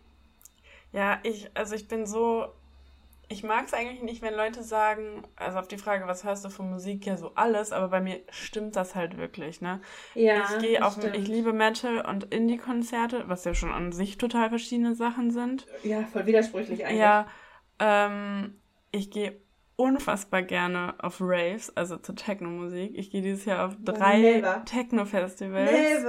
[0.93, 2.49] Ja, ich, also ich bin so.
[3.31, 6.49] Ich mag es eigentlich nicht, wenn Leute sagen, also auf die Frage, was hörst du
[6.49, 9.83] von Musik, ja so alles, aber bei mir stimmt das halt wirklich, ne?
[10.15, 11.15] Ja, ich gehe auf, stimmt.
[11.15, 15.67] ich liebe Metal und Indie-Konzerte, was ja schon an sich total verschiedene Sachen sind.
[15.83, 17.01] Ja, voll widersprüchlich eigentlich.
[17.01, 17.27] Ja,
[17.81, 18.59] ähm,
[18.93, 19.39] ich gehe
[19.79, 22.97] unfassbar gerne auf Raves, also zur Techno-Musik.
[22.97, 24.43] Ich gehe dieses Jahr auf drei.
[24.65, 26.05] Techno-Festivals.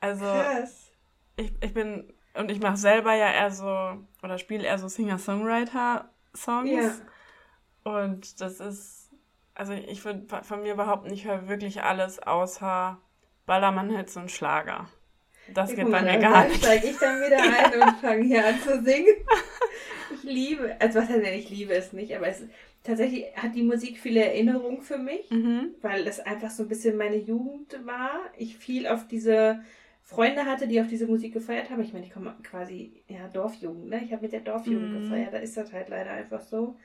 [0.00, 0.90] Also Krass.
[1.36, 6.70] ich, ich bin, und ich mache selber ja eher so, oder spiele eher so Singer-Songwriter-Songs.
[6.70, 6.92] Ja.
[7.84, 9.10] Und das ist,
[9.54, 12.98] also ich würde von mir behaupten, ich höre wirklich alles außer
[13.46, 14.88] Ballermann-Hits und Schlager.
[15.52, 16.62] Das Ja, geht bei mir gar nicht.
[16.64, 19.08] steige ich dann wieder ein und fange hier an zu singen.
[20.14, 22.42] Ich liebe, also was heißt denn, ich liebe es nicht, aber es
[22.84, 25.74] tatsächlich hat die Musik viele Erinnerungen für mich, Mhm.
[25.82, 28.20] weil es einfach so ein bisschen meine Jugend war.
[28.36, 29.64] Ich viel auf diese
[30.12, 31.82] Freunde hatte, die auf diese Musik gefeiert haben.
[31.82, 34.02] Ich meine, ich komme quasi, ja, Dorfjugend, ne?
[34.04, 35.00] Ich habe mit der Dorfjugend Mhm.
[35.00, 36.76] gefeiert, da ist das halt leider einfach so.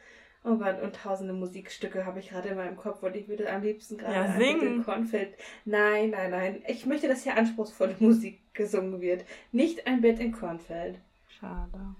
[0.43, 3.63] Oh Gott, und tausende Musikstücke habe ich gerade in meinem Kopf und ich würde am
[3.63, 4.83] liebsten gerade Ja, ein singen.
[4.85, 5.33] Kornfeld.
[5.65, 6.63] Nein, nein, nein.
[6.67, 9.25] Ich möchte, dass hier anspruchsvolle Musik gesungen wird.
[9.51, 10.99] Nicht ein Bett in Kornfeld.
[11.27, 11.95] Schade.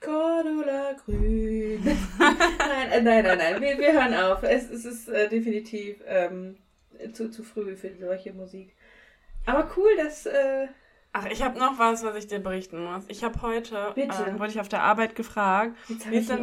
[0.00, 1.82] Cordula Grün.
[2.18, 3.60] nein, äh, nein, nein, nein.
[3.60, 4.42] Wir, wir hören auf.
[4.44, 6.56] Es, es ist äh, definitiv ähm,
[7.12, 8.74] zu, zu früh für solche Musik.
[9.48, 10.26] Aber cool, dass.
[10.26, 10.68] Äh,
[11.14, 13.04] Ach, ich habe noch was, was ich dir berichten muss.
[13.08, 16.42] Ich habe heute, ähm, wurde ich auf der Arbeit gefragt, Wie einen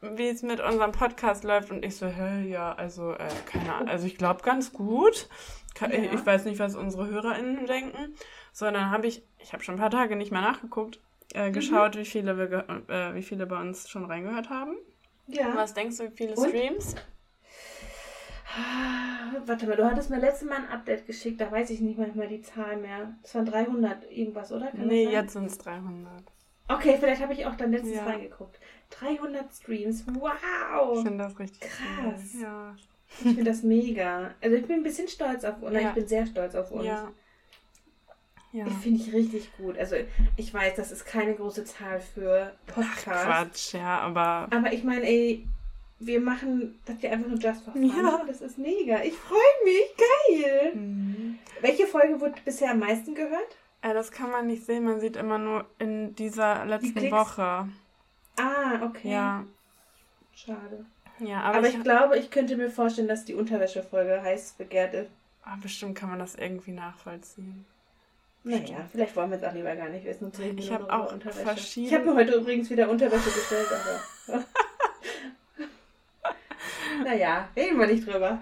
[0.00, 3.88] mit- es mit unserem Podcast läuft und ich so, hä, ja, also, äh, keine Ahnung,
[3.88, 5.28] also ich glaube ganz gut.
[5.80, 5.88] Ja.
[5.90, 8.14] Ich, ich weiß nicht, was unsere HörerInnen denken.
[8.52, 11.00] So, dann habe ich, ich habe schon ein paar Tage nicht mehr nachgeguckt,
[11.34, 11.40] Mhm.
[11.40, 14.76] äh, geschaut, wie viele wir, äh, wie viele bei uns schon reingehört haben.
[15.26, 15.54] Ja.
[15.54, 16.48] Was denkst du, wie viele Und?
[16.48, 16.94] Streams?
[19.46, 22.28] Warte mal, du hattest mir letztes Mal ein Update geschickt, da weiß ich nicht manchmal
[22.28, 23.14] die Zahl mehr.
[23.22, 24.68] Das waren 300 irgendwas, oder?
[24.68, 26.22] Kann Nee, jetzt sind es 300.
[26.68, 28.04] Okay, vielleicht habe ich auch dann letztens Ja.
[28.04, 28.58] reingeguckt.
[28.90, 31.02] 300 Streams, Ich wow!
[31.02, 32.30] finde das richtig Krass.
[32.34, 32.42] Cool.
[32.42, 32.76] Ja.
[33.08, 34.34] Ich finde das mega.
[34.40, 35.74] Also ich bin ein bisschen stolz auf uns.
[35.74, 35.88] Ja.
[35.88, 36.84] Ich bin sehr stolz auf uns.
[36.84, 37.10] Ja.
[38.52, 38.66] Ja.
[38.66, 39.78] Ich finde ich richtig gut.
[39.78, 39.96] Also
[40.36, 43.04] ich weiß, das ist keine große Zahl für Podcasts.
[43.04, 45.46] Quatsch, ja, aber Aber ich meine, ey,
[46.00, 47.84] wir machen das hier einfach nur just for fun.
[47.84, 48.24] Ja.
[48.26, 49.02] Das ist mega.
[49.02, 49.94] Ich freue mich.
[49.96, 50.72] Geil.
[50.74, 51.38] Mhm.
[51.60, 53.56] Welche Folge wurde bisher am meisten gehört?
[53.82, 57.12] Äh, das kann man nicht sehen, man sieht immer nur in dieser letzten Klicks?
[57.12, 57.68] Woche.
[58.38, 59.12] Ah, okay.
[59.12, 59.44] Ja,
[60.34, 60.86] Schade.
[61.18, 64.94] ja, Aber, aber, ich, ich, glaube, ich könnte mir vorstellen, dass die Unterwäschefolge heiß begehrt
[64.94, 65.10] ist.
[65.44, 67.66] ah, bestimmt kann man das irgendwie nachvollziehen.
[68.42, 70.32] Naja, vielleicht wollen wir es auch lieber gar nicht wissen.
[70.34, 71.80] Wir Ich habe auch Unterwäsche.
[71.80, 74.44] Ich habe mir heute übrigens wieder Unterwäsche bestellt, aber.
[77.04, 78.40] naja, reden wir nicht drüber.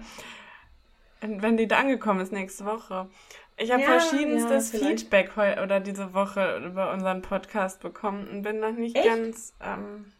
[1.21, 3.09] Und wenn die da angekommen ist nächste Woche.
[3.57, 4.79] Ich habe Ja, verschiedenstes ja.
[4.79, 9.05] Feedback heu oder diese Woche über unseren Podcast bekommen und bin noch nicht Echt?
[9.05, 10.13] ganz, ähm,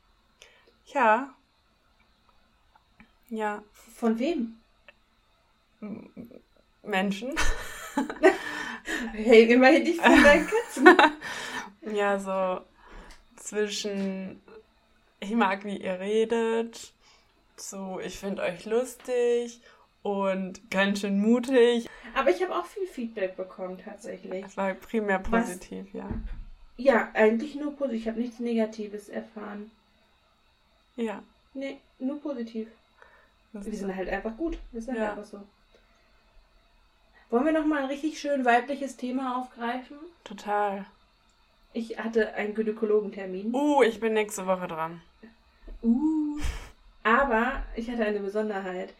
[0.87, 1.33] ja,
[3.29, 3.63] ja,
[3.95, 4.59] Von wem?
[6.83, 7.33] Menschen.
[9.13, 10.97] Hey, immerhin nicht von deinen Katzen.
[11.95, 12.61] Ja, so
[13.37, 14.41] zwischen
[15.19, 16.93] ich mag, wie ihr redet,
[17.59, 19.61] zu ich finde euch lustig
[20.01, 21.89] und ganz schön mutig.
[22.15, 24.43] Aber ich habe auch viel Feedback bekommen, tatsächlich.
[24.43, 25.47] Das war primär Was?
[25.47, 26.09] positiv, ja.
[26.77, 28.01] Ja, eigentlich nur positiv.
[28.01, 29.69] Ich habe nichts Negatives erfahren.
[30.95, 31.21] Ja.
[31.53, 32.67] Nee, nur positiv.
[33.53, 34.57] das Wir sind halt einfach gut.
[34.71, 35.11] Wir sind Ja.
[35.11, 35.41] einfach so.
[37.29, 39.97] Wollen wir nochmal ein richtig schön weibliches Thema aufgreifen?
[40.23, 40.85] Total.
[41.73, 43.53] Ich hatte einen Gynäkologentermin.
[43.53, 45.01] Uh, ich bin nächste Woche dran.
[45.83, 46.28] Uh.
[47.03, 48.93] Aber ich hatte eine Besonderheit.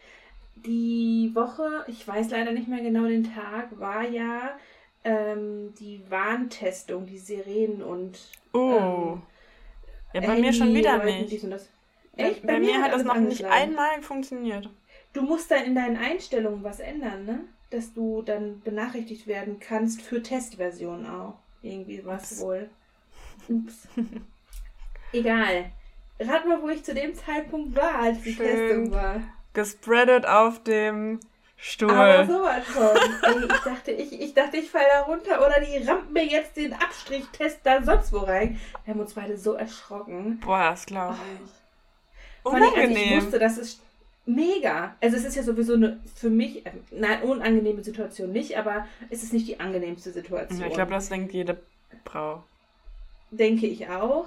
[0.56, 4.50] Die Woche, ich weiß leider nicht mehr genau den Tag, war ja
[5.04, 8.18] ähm, die Warntestung, die Sirenen und.
[8.52, 8.78] Oh.
[8.78, 9.22] ähm,
[10.12, 11.30] ja, bei mir schon wieder nicht.
[11.30, 11.68] dies und das.
[12.16, 12.46] Bei, Echt?
[12.46, 14.68] bei mir hat das noch nicht einmal funktioniert.
[15.12, 17.40] Du musst dann in deinen Einstellungen was ändern, ne?
[17.70, 21.34] Dass du dann benachrichtigt werden kannst für Testversionen auch.
[21.62, 22.68] Irgendwie was wohl.
[23.48, 23.88] Ups.
[25.12, 25.72] Egal.
[26.20, 28.46] Rat mal, wo ich zu dem Zeitpunkt war, als die Schön.
[28.46, 29.22] Testung war.
[29.54, 31.18] Gespreadet auf dem
[31.56, 31.90] Stuhl.
[31.90, 32.96] Aber sowas von.
[33.22, 36.56] Ey, ich dachte, ich, ich dachte, ich falle da runter oder die rampen mir jetzt
[36.56, 38.60] den Abstrichtest da sonst wo rein.
[38.84, 40.40] Wir haben uns beide so erschrocken.
[40.40, 41.50] Boah, das glaube ich.
[42.42, 43.22] Vor allem, als ich Unangenehm.
[43.22, 43.80] wusste, das ist
[44.24, 44.94] mega.
[45.00, 49.22] Also es ist ja sowieso eine für mich, äh, nein, unangenehme Situation nicht, aber es
[49.22, 50.60] ist nicht die angenehmste Situation.
[50.60, 51.60] Ja, ich glaube, das denkt jede
[52.04, 52.42] Frau.
[53.30, 54.26] Denke ich auch.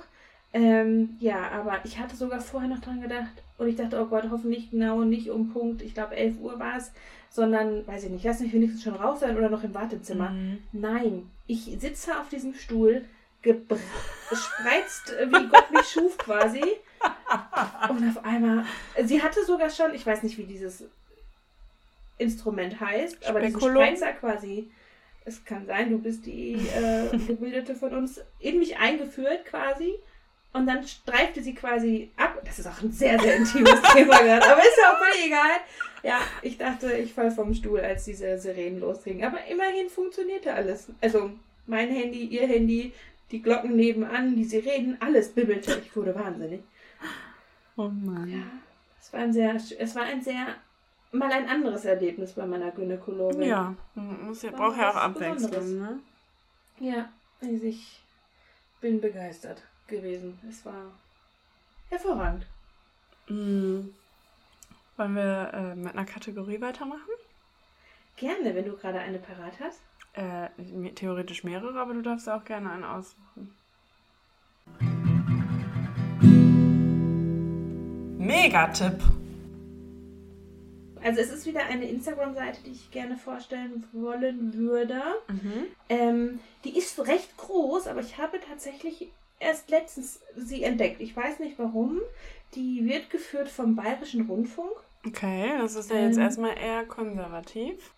[0.53, 4.25] Ähm, ja, aber ich hatte sogar vorher noch dran gedacht und ich dachte, oh Gott,
[4.29, 6.91] hoffentlich genau nicht um Punkt, ich glaube 11 Uhr war es,
[7.29, 10.29] sondern, weiß ich nicht, lass mich wenigstens schon raus sein oder noch im Wartezimmer.
[10.29, 10.59] Mhm.
[10.71, 13.03] Nein, ich sitze auf diesem Stuhl,
[13.41, 16.63] gespreizt, äh, wie Gott mich schuf quasi.
[17.89, 18.65] Und auf einmal,
[19.03, 20.85] sie hatte sogar schon, ich weiß nicht, wie dieses
[22.17, 23.83] Instrument heißt, aber diesen Spekulum?
[23.83, 24.71] Spreizer quasi,
[25.25, 29.95] es kann sein, du bist die äh, Gebildete von uns, in mich eingeführt quasi.
[30.53, 32.39] Und dann streifte sie quasi ab.
[32.45, 35.51] Das ist auch ein sehr, sehr intimes Thema gerade, aber ist ja auch völlig egal.
[36.03, 39.25] Ja, ich dachte, ich fall vom Stuhl, als diese Sirenen losgingen.
[39.25, 40.89] Aber immerhin funktionierte alles.
[41.01, 41.31] Also
[41.65, 42.93] mein Handy, ihr Handy,
[43.31, 45.81] die Glocken nebenan, die Sirenen, alles bibbelte.
[45.83, 46.61] Ich wurde wahnsinnig.
[47.75, 48.29] Oh Mann.
[48.29, 48.43] Ja,
[49.01, 50.55] es war ein sehr, es war ein sehr,
[51.11, 53.41] mal ein anderes Erlebnis bei meiner Gynäkologin.
[53.41, 55.99] Ja, muss ja, braucht ja auch Abwechslung, ne?
[56.79, 57.09] Ja,
[57.41, 58.01] also ich
[58.81, 60.39] bin begeistert gewesen.
[60.50, 60.91] Es war
[61.89, 62.46] hervorragend.
[63.28, 63.93] Mhm.
[64.98, 67.00] Wollen wir äh, mit einer Kategorie weitermachen?
[68.15, 69.82] Gerne, wenn du gerade eine parat hast.
[70.13, 70.50] Äh,
[70.91, 73.56] theoretisch mehrere, aber du darfst auch gerne einen aussuchen.
[78.19, 79.02] Megatipp.
[81.04, 85.02] Also es ist wieder eine Instagram-Seite, die ich gerne vorstellen wollen würde.
[85.28, 85.65] Mhm.
[85.89, 89.10] Ähm, die ist recht groß, aber ich habe tatsächlich
[89.43, 91.01] erst letztens sie entdeckt.
[91.01, 91.99] Ich weiß nicht warum.
[92.56, 94.71] Die wird geführt vom Bayerischen Rundfunk.
[95.06, 96.23] Okay, das ist ja jetzt Ähm.
[96.23, 97.91] erstmal eher konservativ.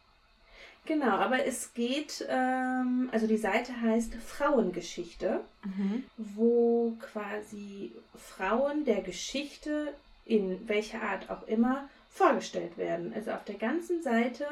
[0.87, 6.03] Genau, aber es geht, ähm, also die Seite heißt Frauengeschichte, Mhm.
[6.17, 9.93] wo quasi Frauen der Geschichte
[10.25, 13.13] in welcher Art auch immer vorgestellt werden.
[13.15, 14.45] Also auf der ganzen Seite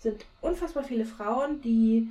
[0.00, 2.08] sind unfassbar viele Frauen, die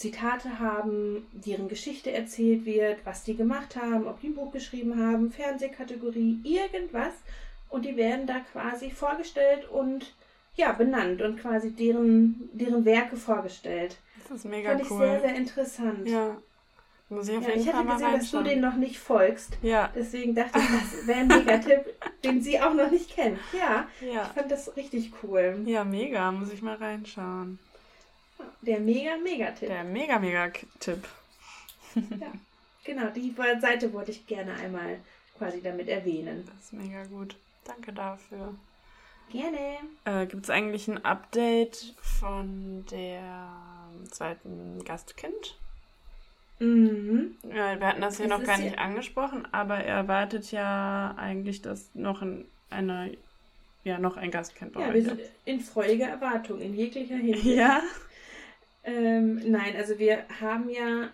[0.00, 4.98] Zitate haben, deren Geschichte erzählt wird, was die gemacht haben, ob die ein Buch geschrieben
[4.98, 7.12] haben, Fernsehkategorie, irgendwas.
[7.68, 10.14] Und die werden da quasi vorgestellt und
[10.56, 13.98] ja, benannt und quasi deren, deren Werke vorgestellt.
[14.26, 14.98] Das ist mega Fand ich cool.
[15.00, 16.08] sehr, sehr interessant.
[16.08, 16.36] ja.
[17.10, 18.98] Muss ich auf Ja, jeden ich Fall hatte mal gesehen, dass du den noch nicht
[18.98, 19.58] folgst.
[19.62, 21.84] Ja, Deswegen dachte ich, das wäre ein Megatipp,
[22.24, 23.38] den sie auch noch nicht kennt.
[23.52, 24.24] Ja, ich ja.
[24.26, 25.60] fand das richtig cool.
[25.66, 26.30] Ja, mega.
[26.32, 27.58] Muss ich mal reinschauen.
[28.62, 29.68] Der mega, Megatipp.
[29.68, 31.06] Der mega, mega Tipp.
[32.84, 34.98] Genau, die Seite wollte ich gerne einmal
[35.38, 36.44] quasi damit erwähnen.
[36.46, 37.36] Das ist mega gut.
[37.64, 38.54] Danke dafür.
[39.30, 39.78] Gerne.
[40.04, 43.48] Äh, Gibt es eigentlich ein Update von der
[44.10, 45.56] zweiten Gastkind?
[46.58, 47.36] Mhm.
[47.44, 51.14] Ja, wir hatten das hier Es noch gar ja- nicht angesprochen, aber er erwartet ja
[51.16, 53.16] eigentlich, dass noch ein, eine,
[53.84, 57.44] ja, noch ein Gastkind bei Ja, euch wir sind in freudiger Erwartung, in jeglicher Hinsicht.
[57.44, 57.82] Ja,
[58.84, 61.10] Ähm, nein, also wir haben ja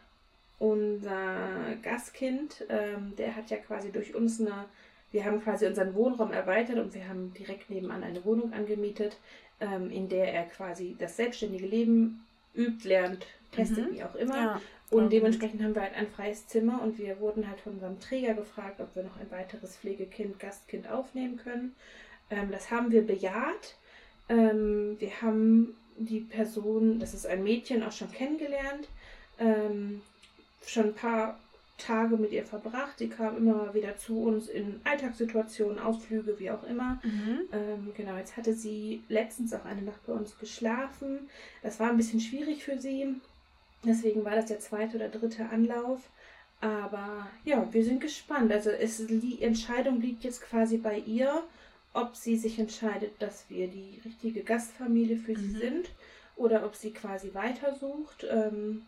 [0.58, 4.66] unser Gastkind, ähm, der hat ja quasi durch uns eine,
[5.12, 9.16] wir haben quasi unseren Wohnraum erweitert und wir haben direkt nebenan eine Wohnung angemietet,
[9.60, 12.24] ähm, in der er quasi das selbstständige Leben
[12.54, 13.94] übt, lernt, testet, Mhm.
[13.96, 14.36] wie auch immer.
[14.36, 14.60] Ja.
[14.90, 18.34] Und dementsprechend haben wir halt ein freies Zimmer und wir wurden halt von unserem Träger
[18.34, 21.74] gefragt, ob wir noch ein weiteres Pflegekind, Gastkind aufnehmen können.
[22.30, 23.76] Ähm, das haben wir bejaht.
[24.28, 28.88] Ähm, wir haben die Person, das ist ein Mädchen, auch schon kennengelernt,
[29.38, 30.02] ähm,
[30.64, 31.38] schon ein paar
[31.78, 32.98] Tage mit ihr verbracht.
[32.98, 37.00] Sie kam immer wieder zu uns in Alltagssituationen, Ausflüge, wie auch immer.
[37.02, 37.40] Mhm.
[37.52, 41.28] Ähm, genau, jetzt hatte sie letztens auch eine Nacht bei uns geschlafen.
[41.62, 43.14] Das war ein bisschen schwierig für sie.
[43.84, 46.00] Deswegen war das der zweite oder dritte Anlauf.
[46.60, 48.50] Aber ja, wir sind gespannt.
[48.50, 51.42] Also es, die Entscheidung liegt jetzt quasi bei ihr,
[51.96, 55.56] ob sie sich entscheidet, dass wir die richtige Gastfamilie für sie Mhm.
[55.58, 55.90] sind
[56.36, 58.26] oder ob sie quasi weitersucht.
[58.30, 58.82] Ähm,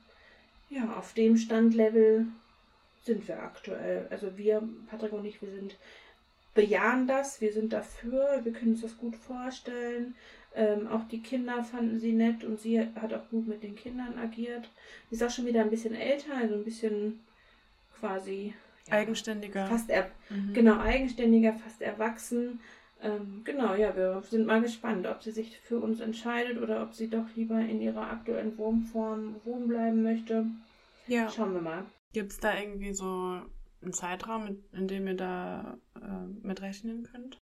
[0.70, 2.26] ja, auf dem Standlevel
[3.04, 4.06] sind wir aktuell.
[4.10, 5.76] Also wir, Patrick und ich, wir sind
[6.54, 10.14] bejahen das, wir sind dafür, wir können uns das gut vorstellen.
[10.54, 14.18] Ähm, auch die Kinder fanden sie nett und sie hat auch gut mit den Kindern
[14.18, 14.68] agiert.
[15.08, 17.20] Sie ist auch schon wieder ein bisschen älter, also ein bisschen
[18.00, 18.54] quasi
[18.86, 19.66] ja, Eigenständiger.
[19.66, 20.52] fast er, Mhm.
[20.54, 22.60] genau eigenständiger, fast erwachsen.
[23.00, 26.94] Ähm, genau, ja, wir sind mal gespannt, ob sie sich für uns entscheidet oder ob
[26.94, 30.46] sie doch lieber in ihrer aktuellen Wohnform wohnen bleiben möchte.
[31.06, 31.30] Ja.
[31.30, 31.84] Schauen wir mal.
[32.12, 33.40] Gibt es da irgendwie so
[33.82, 37.38] einen Zeitraum, in dem ihr da äh, mit rechnen könnt?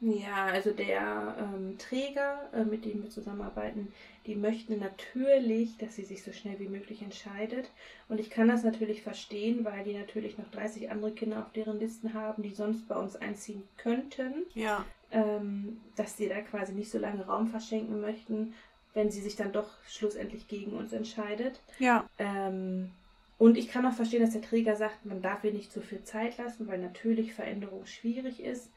[0.00, 3.92] Ja, also der ähm, Träger, äh, mit dem wir zusammenarbeiten,
[4.26, 7.70] die möchten natürlich, dass sie sich so schnell wie möglich entscheidet.
[8.08, 11.78] Und ich kann das natürlich verstehen, weil die natürlich noch 30 andere Kinder auf deren
[11.78, 14.86] Listen haben, die sonst bei uns einziehen könnten, Ja.
[15.10, 18.54] ähm, dass sie da quasi nicht so lange Raum verschenken möchten,
[18.94, 21.60] wenn sie sich dann doch schlussendlich gegen uns entscheidet.
[21.78, 22.08] Ja.
[22.18, 22.90] Ähm,
[23.36, 26.02] und ich kann auch verstehen, dass der Träger sagt, man darf ihr nicht zu viel
[26.04, 28.70] Zeit lassen, weil natürlich Veränderung schwierig ist.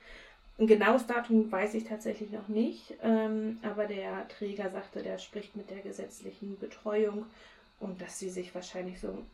[0.60, 5.56] Ein genaues Datum weiß ich tatsächlich noch nicht, ähm, aber der Träger sagte, der spricht
[5.56, 7.26] mit der gesetzlichen Betreuung
[7.80, 9.26] und dass sie sich wahrscheinlich so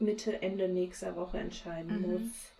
[0.00, 2.12] Mitte, Ende nächster Woche entscheiden Mhm.
[2.12, 2.52] muss,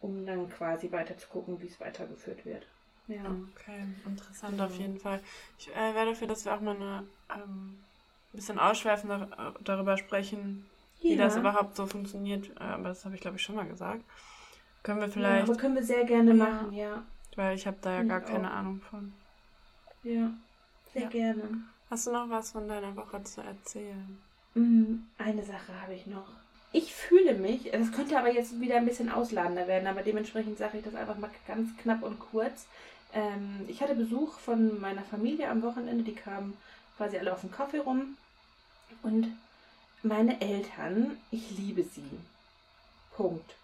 [0.00, 2.66] um dann quasi weiter zu gucken, wie es weitergeführt wird.
[3.08, 3.24] Ja.
[3.24, 4.64] Okay, interessant Genau.
[4.66, 5.20] auf jeden Fall.
[5.58, 7.78] Ich äh, wäre dafür, dass wir auch mal eine, ähm,
[8.32, 10.66] ein bisschen ausschweifend dar darüber sprechen,
[11.02, 12.50] wie das überhaupt so funktioniert.
[12.60, 14.02] Äh, aber das habe ich, glaube ich, schon mal gesagt.
[14.82, 16.38] Können wir Ja, vielleicht, aber können wir sehr gerne Ja.
[16.38, 17.02] machen, ja.
[17.36, 18.50] Weil ich habe da ja Finde gar keine.
[18.50, 19.12] Ahnung von.
[20.02, 20.30] Ja,
[20.92, 21.08] sehr Ja.
[21.08, 21.42] gerne.
[21.90, 24.18] Hast du noch was von deiner Woche zu erzählen?
[24.54, 26.26] Mm, Eine Sache habe ich noch.
[26.72, 30.78] Ich fühle mich, das könnte aber jetzt wieder ein bisschen ausladender werden, aber dementsprechend sage
[30.78, 32.66] ich das einfach mal ganz knapp und kurz.
[33.12, 36.56] Ähm, ich hatte Besuch von meiner Familie am Wochenende, die kamen
[36.96, 38.16] quasi alle auf den Kaffee rum.
[39.02, 39.28] Und
[40.02, 42.02] meine Eltern, ich liebe sie.
[43.16, 43.54] Punkt.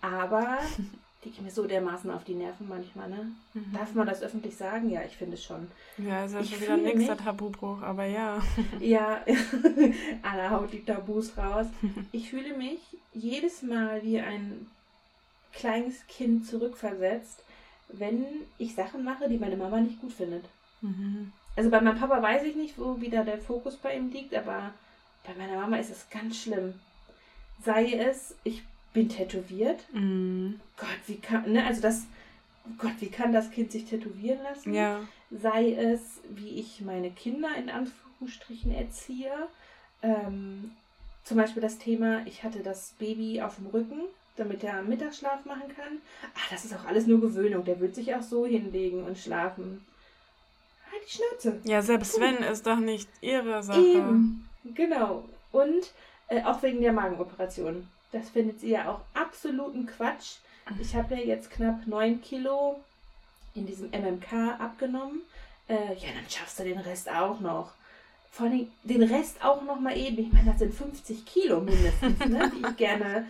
[0.00, 0.58] Aber
[1.24, 3.32] die gehen mir so dermaßen auf die Nerven manchmal, ne?
[3.54, 3.72] Mhm.
[3.72, 4.90] Darf man das öffentlich sagen?
[4.90, 5.68] Ja, ich finde es schon.
[5.98, 8.42] Ja, ist ja Ich schon wieder ein nächster mich- Tabubruch, aber ja.
[8.80, 9.20] Ja,
[10.22, 11.66] Anna haut die Tabus raus.
[12.12, 12.78] Ich fühle mich
[13.12, 14.66] jedes Mal wie ein
[15.52, 17.42] kleines Kind zurückversetzt,
[17.88, 18.24] wenn
[18.58, 20.44] ich Sachen mache, die meine Mama nicht gut findet.
[20.80, 21.32] Mhm.
[21.56, 24.72] Also bei meinem Papa weiß ich nicht, wo wieder der Fokus bei ihm liegt, aber
[25.24, 26.74] bei meiner Mama ist es ganz schlimm.
[27.62, 28.62] Sei es, ich
[28.94, 29.84] bin tätowiert.
[29.92, 30.60] Mhm.
[30.78, 32.04] Gott, wie kann, ne, also das,
[32.78, 34.72] Gott, wie kann das Kind sich tätowieren lassen?
[34.72, 35.00] Ja.
[35.30, 39.32] sei es, wie ich meine Kinder in Anführungsstrichen erziehe.
[40.02, 40.70] Ähm,
[41.24, 44.00] zum Beispiel das Thema, ich hatte das Baby auf dem Rücken,
[44.36, 45.98] damit er Mittagsschlaf machen kann.
[46.34, 47.64] Ach, das ist auch alles nur Gewöhnung.
[47.64, 49.84] Der wird sich auch so hinlegen und schlafen.
[50.90, 51.60] Halt die Schnauze.
[51.64, 53.80] Ja, selbst wenn, ist doch nicht ihre Sache.
[53.80, 54.48] Eben.
[54.74, 55.24] Genau.
[55.50, 55.92] Und
[56.28, 57.88] äh, auch wegen der Magenoperation.
[58.14, 60.36] Das findet sie ja auch absoluten Quatsch.
[60.80, 62.80] Ich habe ja jetzt knapp 9 Kilo
[63.54, 65.22] in diesem MMK abgenommen.
[65.68, 67.72] Äh, ja, dann schaffst du den Rest auch noch.
[68.30, 70.18] Vor allem den Rest auch noch mal eben.
[70.18, 73.26] Ich meine, das sind 50 Kilo mindestens, ne, die ich gerne.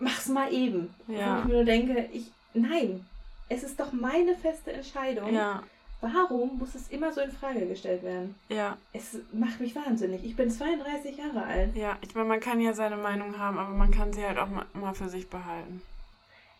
[0.00, 0.92] Mach's mal eben.
[1.06, 1.36] Ja.
[1.36, 3.06] Wo ich mir nur denke, ich, nein,
[3.48, 5.32] es ist doch meine feste Entscheidung.
[5.32, 5.62] Ja,
[6.00, 8.34] Warum muss es immer so in Frage gestellt werden?
[8.48, 10.24] ja, Es macht mich wahnsinnig.
[10.24, 11.74] Ich bin 32 Jahre alt.
[11.74, 11.96] ja.
[12.02, 14.94] Ich meine, man kann ja seine Meinung haben, aber man kann sie halt auch mal,
[14.94, 15.82] für sich behalten.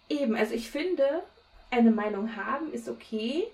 [0.08, 1.04] Eben, also ich finde,
[1.70, 3.44] eine Meinung haben ist okay,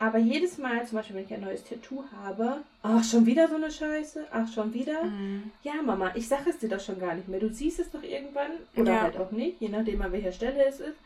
[0.00, 3.56] aber jedes Mal, zum Beispiel wenn ich ein neues Tattoo habe, ach, schon wieder so
[3.56, 5.04] eine Scheiße, ach, schon wieder.
[5.04, 5.50] Mhm.
[5.62, 7.40] Ja, Mama, ich sage es dir doch schon gar nicht mehr.
[7.40, 9.00] Du siehst es doch irgendwann oder Ja.
[9.02, 10.96] halt auch nicht, je nachdem an welcher Stelle es ist.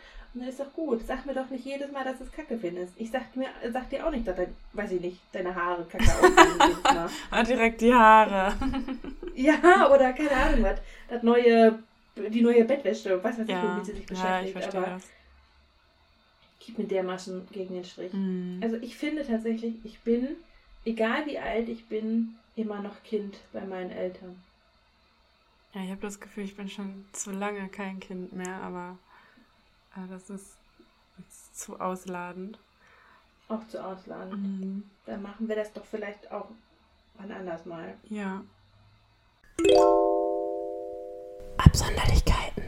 [0.40, 1.06] Dann ist doch gut.
[1.06, 2.94] Sag mir doch nicht jedes Mal, dass du es kacke findest.
[2.96, 6.04] Ich sag, mir, sag dir auch nicht, dass dein, weiß ich nicht, deine Haare kacke
[6.04, 6.78] aussehen.
[6.82, 7.08] Mal.
[7.30, 8.54] Ah, direkt die Haare.
[9.34, 10.80] ja, oder keine Ahnung was.
[11.08, 11.78] Das neue,
[12.16, 14.52] die neue Bettwäsche, was weiß ich, womit sie sich ja, ich beschäftigt.
[14.52, 15.08] verstehe aber das.
[16.60, 18.12] gib mir dermaßen gegen den Strich.
[18.12, 18.60] Mhm.
[18.62, 20.28] Also ich finde tatsächlich, ich bin,
[20.84, 24.42] egal wie alt ich bin, immer noch Kind bei meinen Eltern.
[25.74, 28.98] Ja, ich habe das Gefühl, ich bin schon zu lange kein Kind mehr, aber
[29.96, 30.58] äh, das ist,
[31.18, 32.58] ist zu ausladend.
[33.48, 34.34] Auch zu ausladend.
[34.60, 34.90] Mhm.
[35.06, 36.48] Dann machen wir das doch vielleicht auch
[37.16, 37.96] wann anders mal.
[38.04, 38.42] Ja.
[41.58, 42.62] Absonderlichkeiten.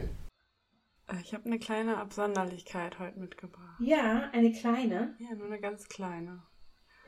[1.07, 3.79] Äh, Ich habe eine kleine Absonderlichkeit heute mitgebracht.
[3.79, 6.43] Ja, eine kleine, Ja, nur eine ganz kleine.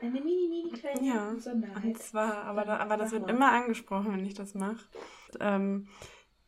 [0.00, 1.98] eine mini, mini kleine Ja, Und Besonderheit.
[1.98, 3.30] zwar, aber, da, aber das wird mal.
[3.30, 4.84] immer angesprochen, wenn ich das mache.
[5.40, 5.88] Ähm,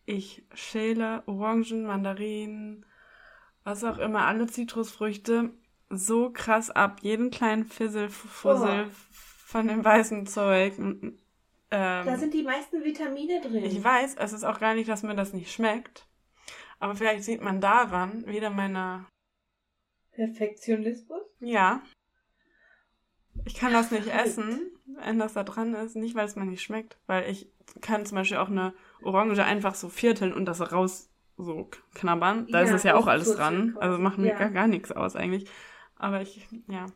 [0.06, 2.84] ich schäle Orangen, Mandarinen,
[3.64, 5.50] was auch immer, alle Zitrusfrüchte
[5.88, 6.98] so krass ab.
[7.02, 8.92] Jeden kleinen Fissel, Fussel Oh.
[9.46, 10.74] von dem weißen Zeug.
[10.78, 11.18] Ähm,
[11.70, 13.64] Da sind die meisten Vitamine drin.
[13.64, 16.06] ich weiß, es ist auch gar nicht, dass mir das nicht schmeckt.
[16.78, 19.06] Aber vielleicht sieht man daran wieder meine.
[20.12, 21.22] Perfektionismus?
[21.40, 21.82] Ja.
[23.44, 25.96] Ich kann das nicht essen, wenn das da dran ist.
[25.96, 26.98] Nicht, weil es mir nicht schmeckt.
[27.06, 27.48] Weil ich
[27.80, 31.09] kann zum Beispiel auch eine Orange einfach so vierteln und das raus
[31.42, 32.46] so knabbern.
[32.50, 33.76] Da ist Ja, es ja auch alles dran.
[33.80, 34.38] Also macht mir Ja.
[34.38, 35.48] gar, gar nichts aus eigentlich.
[35.96, 36.86] Aber ich, ja.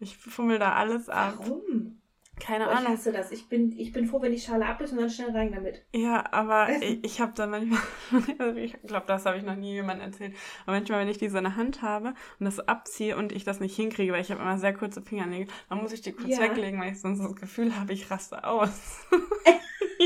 [0.00, 1.34] Ich fummel da alles ab.
[1.38, 1.94] Warum?
[2.40, 2.92] Keine Boah, ich Ahnung.
[2.92, 3.32] hasse das.
[3.32, 5.84] Ich bin, ich bin froh, wenn die Schale ab ist und dann schnell rein damit.
[5.92, 7.80] Ja, aber ich, ich habe da manchmal,
[8.38, 11.28] also ich glaube, das habe ich noch nie jemandem erzählt, aber manchmal, wenn ich die
[11.28, 14.30] so in der Hand habe und das abziehe und ich das nicht hinkriege, weil ich
[14.30, 16.42] habe immer sehr kurze Fingernägel, dann muss ich die kurz Ja.
[16.42, 19.00] weglegen, weil ich sonst das Gefühl habe, ich raste aus.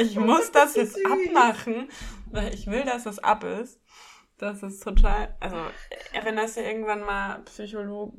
[0.00, 1.04] ich muss das so jetzt süß.
[1.04, 1.88] abmachen,
[2.30, 3.80] weil ich will, dass das ab ist.
[4.38, 5.56] Das ist total, also
[6.24, 8.14] wenn das ja irgendwann mal Psycholo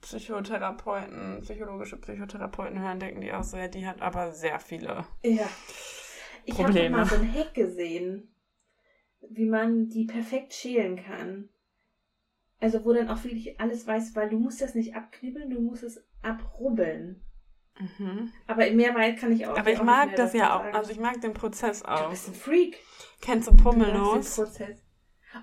[0.00, 5.48] Psychotherapeuten, psychologische Psychotherapeuten hören, denken die auch so, ja, die hat aber sehr viele Ja.
[6.44, 8.34] Ich habe mal so ein Hack gesehen,
[9.28, 11.50] wie man die perfekt schälen kann.
[12.60, 15.82] Also wo dann auch wirklich alles weiß, weil du musst das nicht abknibbeln, du musst
[15.82, 17.22] es abrubbeln.
[17.78, 18.30] Mhm.
[18.46, 20.74] Aber mehr weit kann ich auch Aber ich auch mag das ja auch.
[20.74, 22.10] Also ich mag den Prozess du auch.
[22.10, 22.78] bist ein Freak.
[23.20, 24.82] Kennst du Prozess.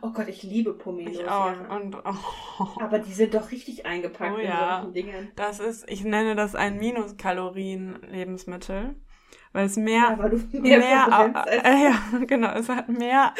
[0.02, 1.14] Oh Gott, ich liebe Pomelos.
[1.16, 1.50] Ich auch.
[1.52, 1.76] Ja.
[1.76, 4.82] Und oh, Aber die sind doch richtig eingepackt Oh in ja.
[4.82, 5.32] solchen Dingern.
[5.36, 8.96] das ist, ich nenne das ein Minuskalorien-Lebensmittel.
[9.54, 10.28] Weil es mehr, Ja,
[10.62, 11.98] mehr, mehr, äh, äh, ja,
[12.28, 13.34] genau, es hat mehr,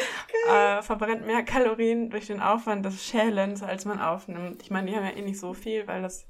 [0.50, 4.62] äh, verbrennt mehr Kalorien durch den Aufwand des Schälens, als man aufnimmt.
[4.62, 6.26] Ich meine, die haben ja eh nicht so viel, weil das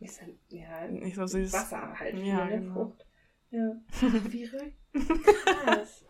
[0.00, 1.54] ist dann, ja, nicht so süß.
[1.54, 2.14] Wasser halt.
[2.18, 2.50] Ja, ne?
[2.50, 2.74] genau.
[2.74, 3.06] Frucht.
[3.50, 3.72] Ja.
[4.28, 4.50] Wie.
[5.64, 6.04] Krass.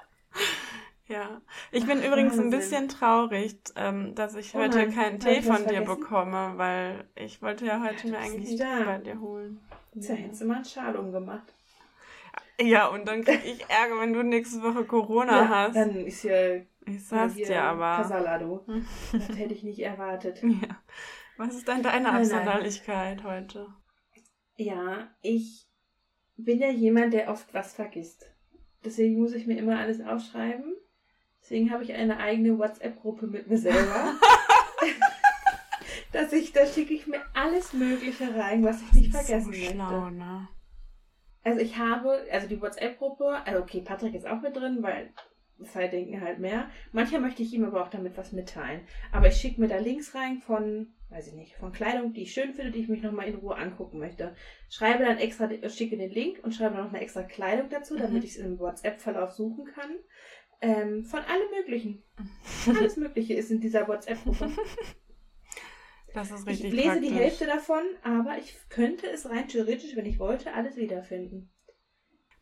[1.07, 1.43] Ja.
[1.71, 2.51] Ich bin übrigens ein Wahnsinn.
[2.51, 5.85] bisschen traurig, ähm, dass ich Oh heute nein, keinen Tee von dir vergessen?
[5.85, 9.61] bekomme, weil ich wollte ja heute Ja, mir eigentlich einen Tee bei dir holen.
[10.01, 11.55] Tja, hättest du mal einen Schal umgemacht.
[12.61, 15.77] Ja, und dann krieg ich Ärger, wenn du nächste Woche Corona ja, hast.
[15.77, 18.03] Dann ist ja Ich sag's dir aber.
[18.03, 18.61] Kasala, du.
[19.13, 20.43] Das hätte ich nicht erwartet.
[20.43, 20.83] Ja.
[21.37, 22.17] Was ist denn deine Nein, nein.
[22.23, 23.67] Absonderlichkeit heute?
[24.57, 25.67] Ja, ich
[26.37, 28.31] bin ja jemand, der oft was vergisst.
[28.85, 30.75] Deswegen muss ich mir immer alles aufschreiben.
[31.45, 34.15] Deswegen habe ich eine eigene WhatsApp-Gruppe mit mir selber.
[36.13, 39.73] Dass ich, da schicke ich mir alles Mögliche rein, was ich nicht vergessen so möchte.
[39.75, 40.49] schlau, ne?
[41.43, 45.13] Also ich habe, also die WhatsApp-Gruppe, also okay, Patrick ist auch mit drin, weil
[45.65, 46.69] Zeit denken halt mehr.
[46.93, 48.87] Manchmal möchte ich ihm aber auch damit was mitteilen.
[49.13, 52.33] Aber ich schicke mir da Links rein von, weiß ich nicht, von Kleidung, die ich
[52.33, 54.35] schön finde, die ich mich nochmal in Ruhe angucken möchte.
[54.71, 58.25] Schreibe dann extra, schicke den Link und schreibe noch eine extra Kleidung dazu, damit Mhm.
[58.25, 59.91] ich es im WhatsApp-Verlauf suchen kann.
[60.67, 62.03] Ähm, von allem Möglichen.
[62.69, 64.51] Alles Mögliche ist in dieser WhatsApp-Gruppe.
[66.15, 67.09] Das ist Ich richtig lese praktisch.
[67.09, 71.51] die Hälfte davon, aber ich könnte es rein theoretisch, wenn ich wollte, alles wiederfinden.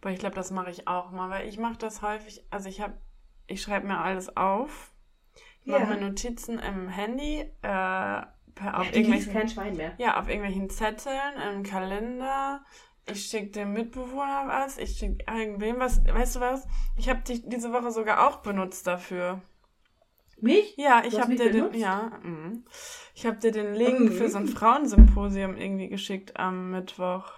[0.01, 2.81] Boah, ich glaube, das mache ich auch mal, weil ich mache das häufig, also ich
[2.81, 3.01] habe,
[3.47, 4.93] ich schreibe mir alles auf,
[5.65, 5.87] mache Ja.
[5.87, 9.95] mir Notizen im Handy, äh, per, auf ja, irgendwelchen kein Schwein mehr.
[9.99, 12.65] Ja, auf irgendwelchen Zetteln, im Kalender.
[13.07, 16.05] Ich schicke dem Mitbewohner was, ich schicke irgendwem was.
[16.05, 16.67] Weißt du was?
[16.97, 19.43] Ich habe dich diese Woche sogar auch benutzt dafür.
[20.41, 20.77] Mich?
[20.77, 22.65] Ja, ich habe dir den, ja, mhm.
[23.15, 24.13] ich habe dir den Link Mhm.
[24.13, 27.33] für so ein Frauensymposium irgendwie geschickt am Mittwoch.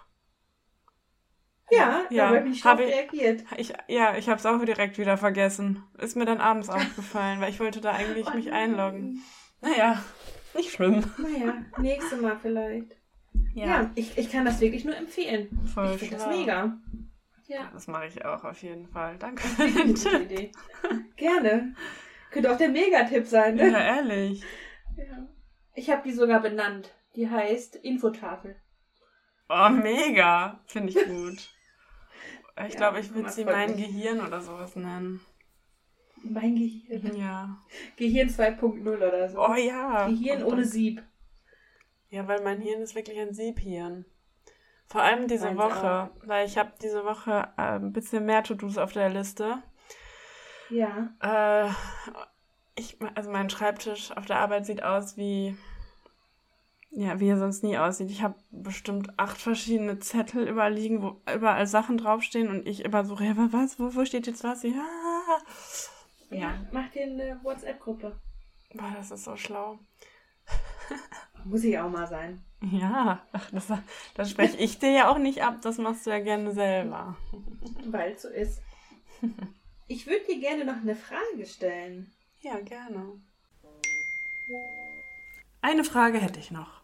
[1.70, 3.44] Ja, Ja, da habe ich hab reagiert.
[3.56, 5.82] Ich, ja, ich habe es auch direkt wieder vergessen.
[5.98, 9.22] Ist mir dann abends aufgefallen, weil ich wollte da eigentlich Oh mich einloggen.
[9.60, 10.02] Naja,
[10.54, 11.04] nicht schlimm.
[11.18, 12.96] Naja, nächstes Mal vielleicht.
[13.54, 15.48] Ja, ich, ich kann das wirklich nur empfehlen.
[15.72, 16.76] voll ich finde das mega.
[17.46, 19.16] Ja, Das mache ich auch auf jeden Fall.
[19.18, 20.20] Danke für den gute Tipp.
[20.30, 20.52] Idee.
[21.16, 21.74] Gerne.
[22.30, 23.70] Könnte auch der Megatipp sein, ne?
[23.70, 24.42] Ja, ehrlich.
[24.96, 25.28] Ja.
[25.74, 26.92] Ich habe die sogar benannt.
[27.16, 28.56] Die heißt Infotafel.
[29.48, 30.60] Oh, mega.
[30.66, 31.50] Finde ich gut.
[32.56, 33.76] Ich Ja, glaube, ich würde sie mein.
[33.76, 35.20] Gehirn oder sowas nennen.
[36.22, 37.16] Mein Gehirn.
[37.16, 37.58] Ja.
[37.96, 39.44] Gehirn 2.0 oder so.
[39.44, 40.06] Oh ja.
[40.06, 41.02] Gehirn Und ohne Sieb.
[42.14, 44.04] Ja, weil mein Hirn ist wirklich ein Siebhirn.
[44.86, 48.78] Vor allem diese Meins Woche, weil ich habe diese Woche äh, ein bisschen mehr To-Dos
[48.78, 49.60] auf der Liste.
[50.70, 51.12] Ja.
[51.20, 51.70] Äh,
[52.76, 55.56] ich, also mein Schreibtisch auf der Arbeit sieht aus wie,
[56.90, 58.12] ja, wie er sonst nie aussieht.
[58.12, 63.16] Ich habe bestimmt acht verschiedene Zettel überliegen, wo überall Sachen draufstehen und ich immer so,
[63.16, 64.62] ja, was, wo, wo steht jetzt was?
[64.62, 64.70] Ja.
[66.30, 66.38] Ja.
[66.38, 68.20] Ja, Mach dir eine WhatsApp-Gruppe.
[68.72, 69.80] boah, das ist so schlau.
[71.44, 72.42] Muss ich auch mal sein.
[72.72, 73.68] Ja, ach, das,
[74.14, 77.16] das spreche ich dir ja auch nicht ab, das machst du ja gerne selber.
[77.86, 78.62] Weil es so ist.
[79.86, 82.10] Ich würde dir gerne noch eine Frage stellen.
[82.40, 83.20] Ja, gerne.
[85.60, 86.82] Eine Frage hätte ich noch.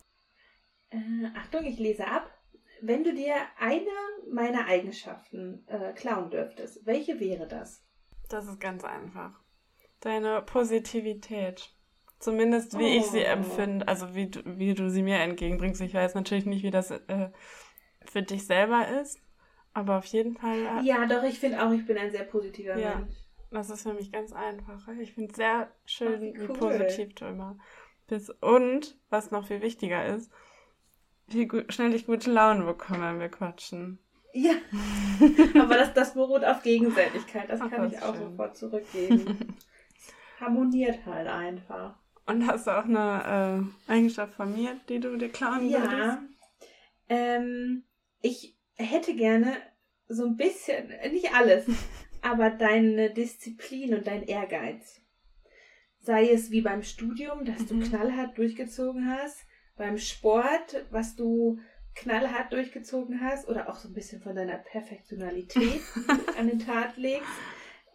[0.91, 0.99] Äh,
[1.35, 2.31] Achtung, ich lese ab.
[2.83, 3.91] Wenn du dir eine
[4.31, 7.85] meiner Eigenschaften äh, klauen dürftest, welche wäre das?
[8.29, 9.41] Das ist ganz einfach.
[10.01, 11.71] Deine Positivität.
[12.21, 13.25] Zumindest wie ich sie Oh.
[13.25, 15.81] empfinde, also wie du, wie du sie mir entgegenbringst.
[15.81, 17.31] Ich weiß natürlich nicht, wie das äh,
[18.05, 19.21] für dich selber ist,
[19.73, 22.77] aber auf jeden Fall, äh, Ja, doch, ich finde auch, ich bin ein sehr positiver
[22.79, 22.97] Ja.
[22.97, 23.15] Mensch.
[23.51, 24.87] das ist für mich ganz einfach.
[25.01, 26.57] Ich finde es sehr schön, Ach, wie wie cool.
[26.59, 27.59] positiv du immer
[28.07, 28.31] bist.
[28.43, 30.31] Und, was noch viel wichtiger ist,
[31.29, 33.99] wie gu schnell ich gute Laune bekomme, wenn wir quatschen.
[34.33, 34.53] Ja,
[35.61, 37.49] aber das, das beruht auf Gegenseitigkeit.
[37.51, 38.31] Das Ach, kann das ich auch schön.
[38.31, 39.57] sofort zurückgeben.
[40.41, 41.95] Harmoniert halt einfach.
[42.31, 45.91] Und hast du auch eine äh, Eigenschaft von mir, die du dir klauen würdest?
[45.91, 46.23] Ja,
[47.09, 47.85] ähm,
[48.23, 49.57] ich hätte gerne
[50.09, 51.67] so ein bisschen, nicht alles,
[52.23, 55.01] aber deine Disziplin und dein Ehrgeiz.
[55.99, 57.83] Sei es wie beim Studium, dass du Mhm.
[57.83, 59.39] knallhart durchgezogen hast,
[59.77, 61.59] beim Sport, was du
[61.95, 66.03] knallhart durchgezogen hast, oder auch so ein bisschen von deiner Perfektionalität du
[66.39, 67.27] an den Tat legst.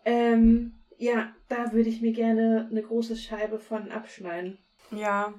[0.04, 4.58] Ähm, ja, da würde ich mir gerne eine große Scheibe von abschneiden.
[4.92, 5.34] Ja,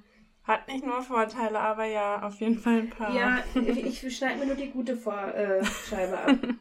[0.44, 3.14] hat nicht nur Vorteile, aber ja, auf jeden Fall ein paar.
[3.14, 6.36] Ja, ich, ich schneide mir nur die gute Vor äh, Scheibe ab.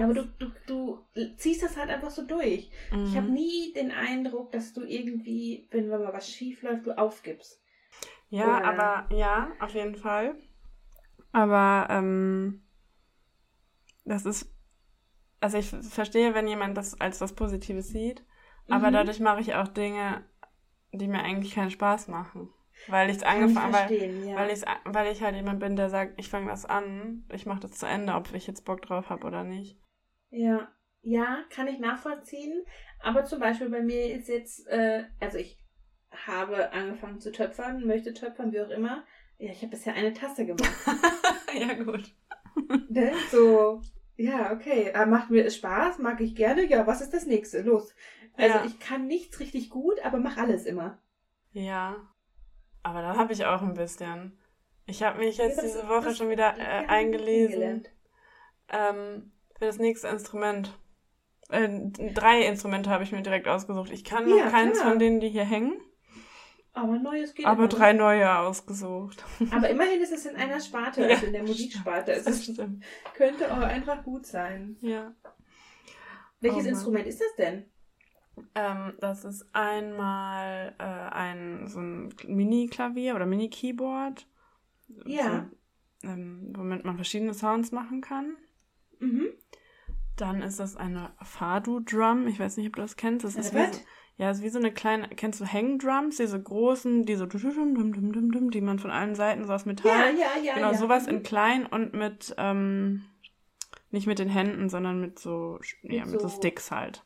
[0.00, 1.04] Aber du, du, du
[1.38, 2.70] ziehst das halt einfach so durch.
[2.92, 3.04] Mhm.
[3.04, 7.60] Ich habe nie den Eindruck, dass du irgendwie, wenn mal was schief läuft, du aufgibst.
[8.30, 10.36] ja, Oder- aber ja, auf jeden Fall.
[11.32, 12.62] Aber ähm,
[14.04, 14.54] das ist,
[15.40, 18.24] also ich verstehe, wenn jemand das als was Positives sieht,
[18.68, 18.92] aber Mhm.
[18.92, 20.24] dadurch mache ich auch Dinge,
[20.92, 22.52] die mir eigentlich keinen Spaß machen.
[22.86, 24.36] Weil ich es Kann ich angefangen weil, verstehen, ja.
[24.36, 27.60] weil, ich's, weil ich halt jemand bin, der sagt, ich fange das an, ich mache
[27.60, 29.78] das zu Ende, ob ich jetzt Bock drauf habe oder nicht.
[30.30, 30.68] ja.
[31.02, 32.64] Ja, kann ich nachvollziehen.
[32.98, 35.56] Aber zum Beispiel bei mir ist jetzt, äh, also ich
[36.26, 39.04] habe angefangen zu töpfern, möchte töpfern, wie auch immer.
[39.38, 40.74] Ja, ich habe bisher eine Tasse gemacht.
[41.58, 42.12] ja, gut.
[42.88, 43.12] Ne?
[43.30, 43.80] So,
[44.18, 44.90] ja, okay.
[44.94, 46.64] äh, Macht mir Spaß, mag ich gerne.
[46.66, 47.62] Ja, was ist das nächste?
[47.62, 47.94] Los.
[48.36, 48.64] Also Ja.
[48.66, 50.98] ich kann nichts richtig gut, aber mach alles immer.
[51.52, 51.96] Ja,
[52.82, 54.38] aber da habe ich auch ein bisschen.
[54.86, 57.86] Ich habe mich jetzt Ja, diese Woche schon wieder äh, eingelesen
[58.68, 60.78] ähm, für das nächste Instrument.
[61.50, 61.68] Äh,
[62.14, 63.90] drei Instrumente habe ich mir direkt ausgesucht.
[63.90, 64.90] Ich kann noch Ja, keins klar.
[64.90, 65.80] von denen, die hier hängen,
[66.82, 67.68] Aber Neues geht aber immer.
[67.68, 69.24] drei neue ausgesucht.
[69.50, 72.12] Aber immerhin ist es in einer Sparte, also in der Musiksparte.
[72.12, 72.84] Es ist, stimmt.
[73.14, 74.76] könnte auch einfach gut sein.
[74.80, 75.14] Ja.
[76.40, 76.68] Welches Oh.
[76.68, 77.64] Instrument ist das denn?
[78.54, 84.26] Ähm, das ist einmal äh, ein so ein Mini-Klavier oder Mini-Keyboard.
[85.04, 85.48] Ja.
[86.02, 88.36] So, ähm, womit man verschiedene Sounds machen kann.
[89.00, 89.26] Mhm.
[90.16, 92.26] Dann ist das eine Fado-Drum.
[92.28, 93.24] Ich weiß nicht, ob du das kennst.
[93.24, 93.78] Das ist Äh, wie
[94.18, 96.16] ja, ist wie so eine kleine, kennst du Hang-Drums?
[96.18, 99.46] Diese großen, die so, dum, dum, dum, dum, dum, dum, die man von allen Seiten
[99.46, 100.14] so aus Ja, Metall.
[100.18, 100.54] ja, ja.
[100.54, 100.78] genau, ja.
[100.78, 101.12] sowas Mhm.
[101.14, 103.04] in klein und mit, ähm,
[103.90, 107.04] nicht mit den Händen, sondern mit so, ja, mit so so- Sticks halt.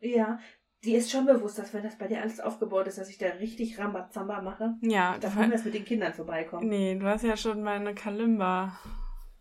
[0.00, 0.38] Ja,
[0.84, 3.26] die ist schon bewusst, dass wenn das bei dir alles aufgebaut ist, dass ich da
[3.26, 4.76] richtig Rambazamba mache.
[4.80, 6.68] Ja, Ich darf du, niemals mit den Kindern vorbeikommen.
[6.68, 8.78] nee, du hast ja schon meine Kalimba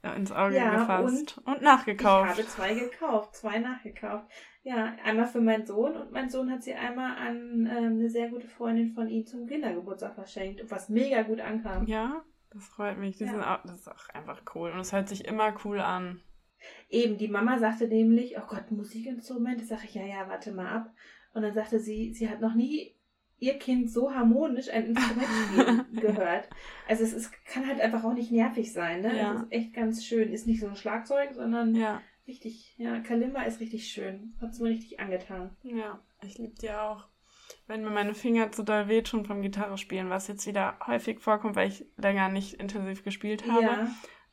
[0.04, 1.38] ja, ins Auge Ja, gefasst.
[1.46, 2.30] Und, Ich nachgekauft.
[2.32, 4.26] habe zwei gekauft, zwei nachgekauft.
[4.62, 8.30] Ja, einmal für meinen Sohn und mein Sohn hat sie einmal an ähm, eine sehr
[8.30, 11.86] gute Freundin von ihm zum Kindergeburtstag verschenkt, was mega gut ankam.
[11.88, 13.18] Ja, das freut mich.
[13.18, 13.32] Die Ja.
[13.32, 14.72] sind auch, das ist auch einfach cool.
[14.72, 16.22] Und es hört sich immer cool an.
[16.90, 19.64] Eben, die Mama sagte nämlich, oh Gott, Musikinstrumente.
[19.64, 20.94] Sag ich, ja, ja, warte mal ab.
[21.34, 22.96] Und dann sagte sie, sie hat noch nie
[23.38, 26.50] ihr Kind so harmonisch ein Instrument spielen gehört.
[26.90, 29.18] Also es ist, kann halt einfach auch nicht nervig sein, ne?
[29.18, 29.36] Ja.
[29.36, 30.34] Es ist echt ganz schön.
[30.34, 34.34] Ist nicht so ein Schlagzeug, sondern Ja, richtig, ja, Kalimba ist richtig schön.
[34.42, 35.56] Hat's mir richtig angetan.
[35.64, 37.06] ja, ich liebe die auch.
[37.68, 41.56] wenn mir meine Finger zu doll wehtun vom Gitarre spielen, was jetzt wieder häufig vorkommt,
[41.56, 43.64] weil ich länger nicht intensiv gespielt habe.
[43.64, 43.92] Ja.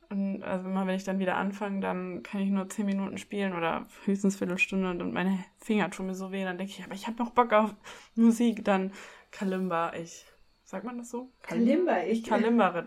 [0.09, 3.55] Und also immer wenn ich dann wieder anfange, dann kann ich nur zehn Minuten spielen
[3.55, 6.45] oder höchstens Viertelstunde und meine Finger tun mir so weh.
[6.45, 7.75] Dann denke ich, aber ich habe noch Bock auf
[8.15, 8.65] Musik.
[8.65, 8.93] Dann
[9.33, 10.25] Kalimba ich.
[10.63, 11.33] Sagt man das so?
[11.43, 12.25] Kalimba, Ich ich.
[12.25, 12.87] Kalimba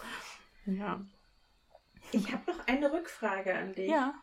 [0.66, 1.00] Ja.
[2.12, 3.90] Ich habe noch eine Rückfrage an dich.
[3.90, 4.14] Ja.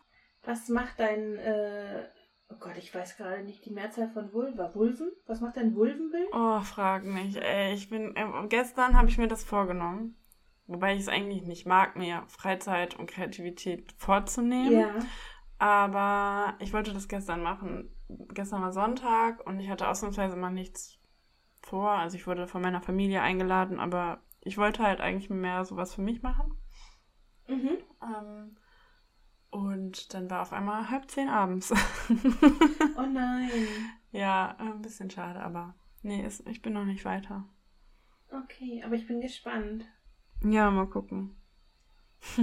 [0.44, 2.06] Was macht dein, äh,
[2.50, 4.74] oh Gott, ich weiß gerade nicht die Mehrzahl von Vulva.
[4.74, 5.10] Vulven?
[5.26, 6.28] Was macht dein Vulvenbild?
[6.32, 7.36] Oh, frag nicht.
[7.36, 8.14] Ey, ich bin.
[8.16, 10.16] Äh, gestern habe ich mir das vorgenommen.
[10.66, 14.72] Wobei ich es eigentlich nicht mag, mir Freizeit und Kreativität vorzunehmen.
[14.72, 14.94] Ja.
[15.58, 17.90] Aber ich wollte das gestern machen.
[18.08, 20.98] Gestern war Sonntag und ich hatte ausnahmsweise mal nichts
[21.62, 21.90] vor.
[21.90, 26.02] Also ich wurde von meiner Familie eingeladen, aber ich wollte halt eigentlich mehr sowas für
[26.02, 26.58] mich machen.
[27.46, 27.78] Mhm.
[28.02, 28.56] Ähm,
[29.54, 31.72] und dann war auf einmal halb zehn abends.
[32.96, 33.50] Oh nein.
[34.12, 37.44] ja, äh, ein bisschen schade, aber nee, ist, ich bin noch nicht weiter.
[38.30, 39.84] Okay, aber ich bin gespannt.
[40.42, 41.36] Ja, mal gucken.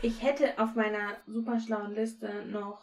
[0.00, 2.82] Ich hätte auf meiner super schlauen Liste noch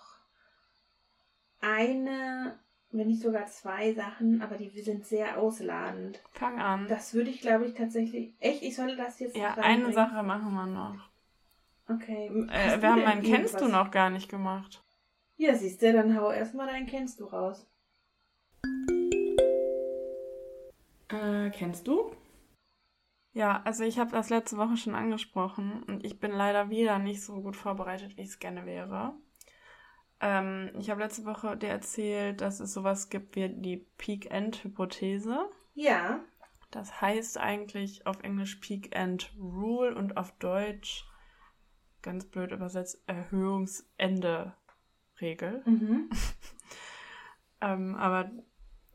[1.60, 2.60] eine,
[2.92, 6.22] wenn nicht sogar zwei Sachen, aber die sind sehr ausladend.
[6.32, 6.88] Fang an.
[6.88, 8.36] Das würde ich, glaube ich, tatsächlich.
[8.40, 11.09] Echt, ich soll das jetzt ja, eine Sache machen wir noch.
[11.90, 12.28] Okay.
[12.52, 14.84] Äh, wir haben denn einen Kennst du noch gar nicht gemacht.
[15.38, 17.66] Ja, siehst du, dann hau erstmal deinen Kennst du raus.
[21.10, 22.12] Äh, kennst du?
[23.34, 27.24] Ja, also ich habe das letzte Woche schon angesprochen und ich bin leider wieder nicht
[27.24, 29.14] so gut vorbereitet, wie ich es gerne wäre.
[30.20, 35.50] Ähm, ich habe letzte Woche dir erzählt, dass es sowas gibt wie die Peak-End-Hypothese.
[35.74, 36.20] Ja.
[36.72, 41.09] Das heißt eigentlich auf Englisch Peak-End-Rule und auf Deutsch,
[42.02, 45.62] ganz blöd übersetzt, Erhöhungsende-Regel.
[45.66, 46.10] Mhm.
[47.62, 48.32] Ähm, aber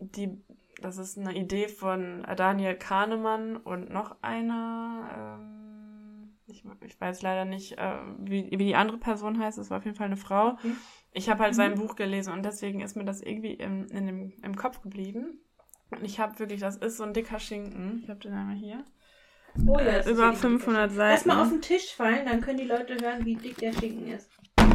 [0.01, 0.43] die,
[0.81, 5.39] das ist eine Idee von Daniel Kahnemann und noch einer.
[5.39, 9.59] Ähm, ich, ich weiß leider nicht, äh, wie, wie die andere Person heißt.
[9.59, 10.53] Es war auf jeden Fall eine Frau.
[10.53, 10.73] Okay.
[11.13, 11.77] Ich habe halt sein Mhm.
[11.77, 15.41] Buch gelesen und deswegen ist mir das irgendwie im, in dem, im Kopf geblieben.
[15.91, 18.01] Und ich habe wirklich, das ist so ein dicker Schinken.
[18.03, 18.83] Ich habe den einmal hier.
[19.67, 20.99] Oh Äh, das ist über wirklich 500 dick.
[20.99, 21.41] Lass mal Seiten.
[21.47, 24.29] auf den Tisch fallen, dann können die Leute hören, wie dick der Schinken ist.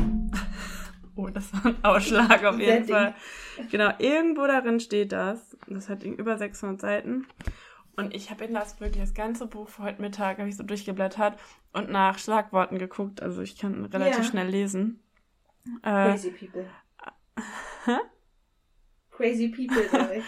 [1.15, 2.85] Oh, das war ein Ausschlag auf jeden.
[2.87, 3.13] Fall.
[3.71, 5.57] Genau, irgendwo darin steht das.
[5.67, 7.27] Das hat über 600 Seiten.
[7.97, 10.63] Und ich habe in das wirklich das ganze Buch für heute Mittag habe ich so
[10.63, 11.37] durchgeblättert
[11.73, 13.21] und nach Schlagworten geguckt.
[13.21, 14.23] Also ich kann relativ Ja.
[14.23, 15.03] schnell lesen.
[15.83, 16.65] Äh, Crazy people.
[19.11, 20.23] Crazy people, sag ich.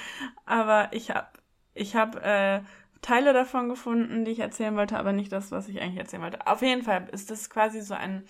[0.46, 1.28] aber ich habe
[1.74, 2.64] ich hab, äh,
[3.02, 6.46] Teile davon gefunden, die ich erzählen wollte, aber nicht das, was ich eigentlich erzählen wollte.
[6.48, 8.26] Auf jeden Fall ist das quasi so ein,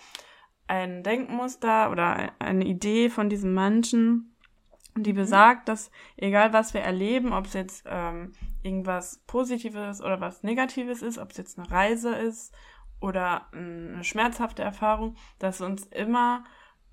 [0.68, 4.36] ein Denkmuster oder eine Idee von diesem Menschen,
[4.96, 10.44] die besagt, dass egal was wir erleben, ob es jetzt ähm, irgendwas Positives oder was
[10.44, 12.54] Negatives ist, ob es jetzt eine Reise ist
[13.00, 16.44] oder ähm, eine schmerzhafte Erfahrung, dass wir uns immer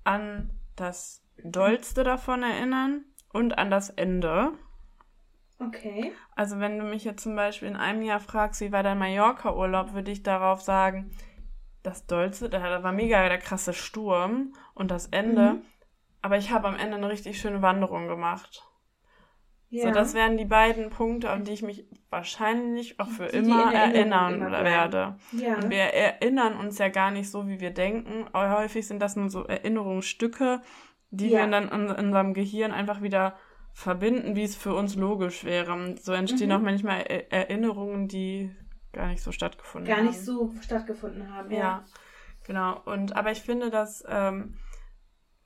[0.03, 4.53] an das Dollste davon erinnern und an das Ende.
[5.59, 6.13] Okay.
[6.35, 9.93] Also wenn du mich jetzt zum Beispiel in einem Jahr fragst, wie war dein Mallorca-Urlaub,
[9.93, 11.11] würde ich darauf sagen,
[11.83, 15.53] das Dollste, da war mega der krasse Sturm und das Ende.
[15.53, 15.61] Mhm.
[16.21, 18.63] Aber ich habe am Ende eine richtig schöne Wanderung gemacht.
[19.69, 19.83] Ja.
[19.87, 23.37] So, das wären die beiden Punkte, an die ich mich wahrscheinlich auch für Die, die
[23.37, 25.15] immer Erinnerung erinnern immer werde.
[25.31, 25.55] ja.
[25.55, 28.25] Und wir erinnern uns ja gar nicht so, wie wir denken.
[28.33, 30.61] Häufig sind das nur so Erinnerungsstücke,
[31.11, 31.41] die Ja.
[31.41, 33.35] wir dann in unserem Gehirn einfach wieder
[33.79, 35.95] verbinden, wie es für uns logisch wäre.
[36.01, 36.55] So entstehen Mhm.
[36.55, 38.53] auch manchmal Er- Erinnerungen, die
[38.91, 40.07] gar nicht so stattgefunden Gar haben.
[40.07, 41.49] nicht so stattgefunden haben.
[41.51, 41.85] Ja,
[42.45, 42.81] genau.
[42.85, 44.57] Und aber ich finde das ähm,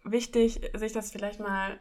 [0.03, 1.79] wichtig, sich das vielleicht mal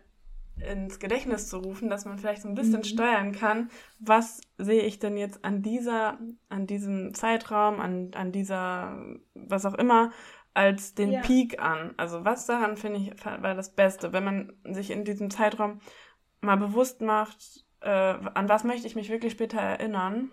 [0.61, 2.85] ins Gedächtnis zu rufen, dass man vielleicht so ein bisschen Mhm.
[2.85, 6.19] steuern kann, was sehe ich denn jetzt an dieser,
[6.51, 9.03] an diesem Zeitraum, an, an dieser,
[9.35, 10.11] was auch immer,
[10.55, 11.21] als den Ja.
[11.23, 11.95] Peak an.
[11.97, 15.81] Also was daran finde ich war das Beste, wenn man sich in diesem Zeitraum
[16.43, 20.31] mal bewusst macht, äh, an was möchte ich mich wirklich später erinnern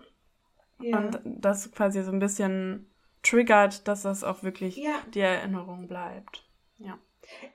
[0.80, 0.98] Ja.
[0.98, 2.90] und das quasi so ein bisschen
[3.22, 4.94] triggert, dass das auch wirklich ja.
[5.14, 6.48] die Erinnerung bleibt.
[6.78, 6.98] Ja.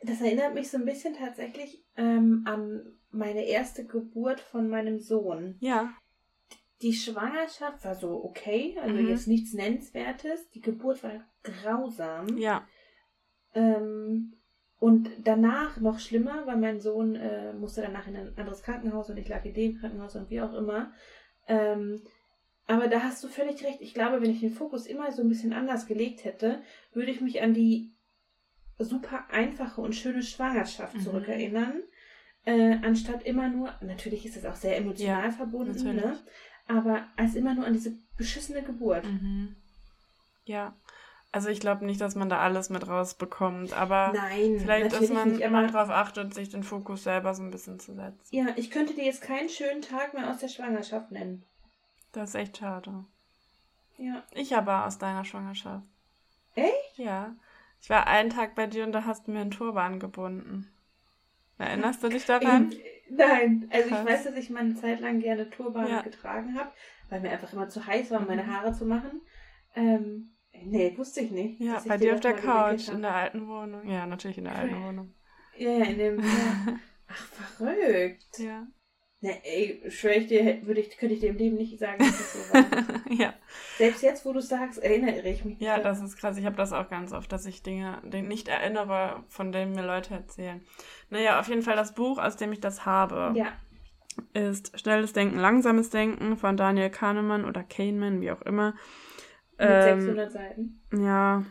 [0.04, 2.82] Das erinnert mich so ein bisschen tatsächlich ähm, an
[3.12, 5.58] meine erste Geburt von meinem Sohn.
[5.60, 5.94] Ja.
[6.82, 9.08] Die Schwangerschaft war so okay, also Mhm.
[9.10, 10.50] jetzt nichts Nennenswertes.
[10.52, 12.38] Die Geburt war grausam.
[12.38, 12.68] Ja.
[13.54, 14.34] Ähm,
[14.80, 19.18] und danach noch schlimmer, weil mein Sohn äh, musste danach in ein anderes Krankenhaus und
[19.18, 20.92] ich lag in dem Krankenhaus und wie auch immer.
[21.48, 22.02] Ähm,
[22.68, 23.80] aber da hast du völlig recht.
[23.82, 26.62] Ich glaube, wenn ich den Fokus immer so ein bisschen anders gelegt hätte,
[26.94, 27.92] würde ich mich an die
[28.80, 31.02] super einfache und schöne Schwangerschaft Mhm.
[31.02, 31.82] zurückerinnern.
[32.48, 36.20] äh, anstatt immer nur, natürlich ist es auch sehr emotional Ja, verbunden, ne?
[36.68, 39.04] aber als immer nur an diese beschissene Geburt.
[39.04, 39.56] Mhm.
[40.46, 40.76] Ja.
[41.36, 45.32] Also ich glaube nicht, dass man da alles mit rausbekommt, aber Nein, vielleicht, dass man
[45.34, 48.24] nicht, immer aber darauf achtet, sich den Fokus selber so ein bisschen zu setzen.
[48.32, 51.44] ja, ich könnte dir jetzt keinen schönen Tag mehr aus der Schwangerschaft nennen.
[52.14, 53.04] Das ist echt schade.
[53.98, 54.24] Ja.
[54.32, 55.86] Ich aber aus deiner Schwangerschaft.
[56.56, 56.98] Echt?
[56.98, 57.36] Ja.
[57.82, 60.72] Ich war einen Tag bei dir und da hast du mir einen Turban gebunden.
[61.58, 62.74] Erinnerst du dich daran?
[63.10, 64.00] Nein, also Krass.
[64.00, 66.02] ich weiß, dass ich mal eine Zeit lang gerne Turban Ja.
[66.02, 66.72] getragen habe,
[67.10, 68.54] weil mir einfach immer zu heiß war, um meine Mhm.
[68.56, 69.22] Haare zu machen.
[69.76, 70.32] Ähm,
[70.64, 71.60] nee, wusste ich nicht.
[71.60, 73.88] Ja, bei dir auf der Couch in der alten Wohnung.
[73.88, 75.14] Ja, natürlich in der alten Wohnung.
[75.58, 76.20] Ja, ja, in dem.
[76.20, 76.26] Ja.
[77.08, 77.16] Ach,
[77.58, 78.40] verrückt.
[78.40, 78.68] Ja.
[79.22, 82.18] Ne, ey, schwöre ich dir, würde ich, könnte ich dir im Leben nicht sagen, dass
[82.18, 82.66] das so war.
[83.10, 83.34] ja.
[83.78, 85.60] Selbst jetzt, wo du sagst, erinnere ich mich.
[85.60, 86.38] Ja, das ist krass.
[86.38, 90.14] Ich habe das auch ganz oft, dass ich Dinge nicht erinnere, von denen mir Leute
[90.14, 90.62] erzählen.
[91.10, 93.54] Naja, auf jeden Fall das Buch, aus dem ich das habe, Ja,
[94.34, 98.76] ist Schnelles Denken, Langsames Denken von Daniel Kahnemann oder Kahneman, wie auch immer.
[99.58, 100.82] Mit Ähm, 600 Seiten.
[100.94, 101.44] Ja,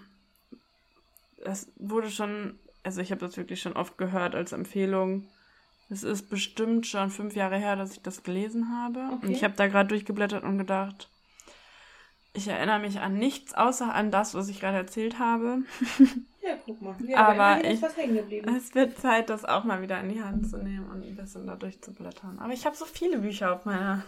[1.45, 5.29] das wurde schon, also ich habe das wirklich schon oft gehört als Empfehlung.
[5.91, 9.01] Es ist bestimmt schon fünf Jahre her, dass ich das gelesen habe.
[9.01, 9.33] Und Okay.
[9.33, 11.11] ich habe da gerade durchgeblättert und gedacht,
[12.33, 15.59] ich erinnere mich an nichts außer an das, was ich gerade erzählt habe.
[16.47, 16.95] Ja, guck mal.
[17.09, 17.83] Ja, aber aber ich-.
[17.83, 21.47] Es wird Zeit, das auch mal wieder in die Hand zu nehmen und ein bisschen
[21.47, 22.39] da durchzublättern.
[22.39, 24.05] Aber ich habe so viele Bücher auf meiner.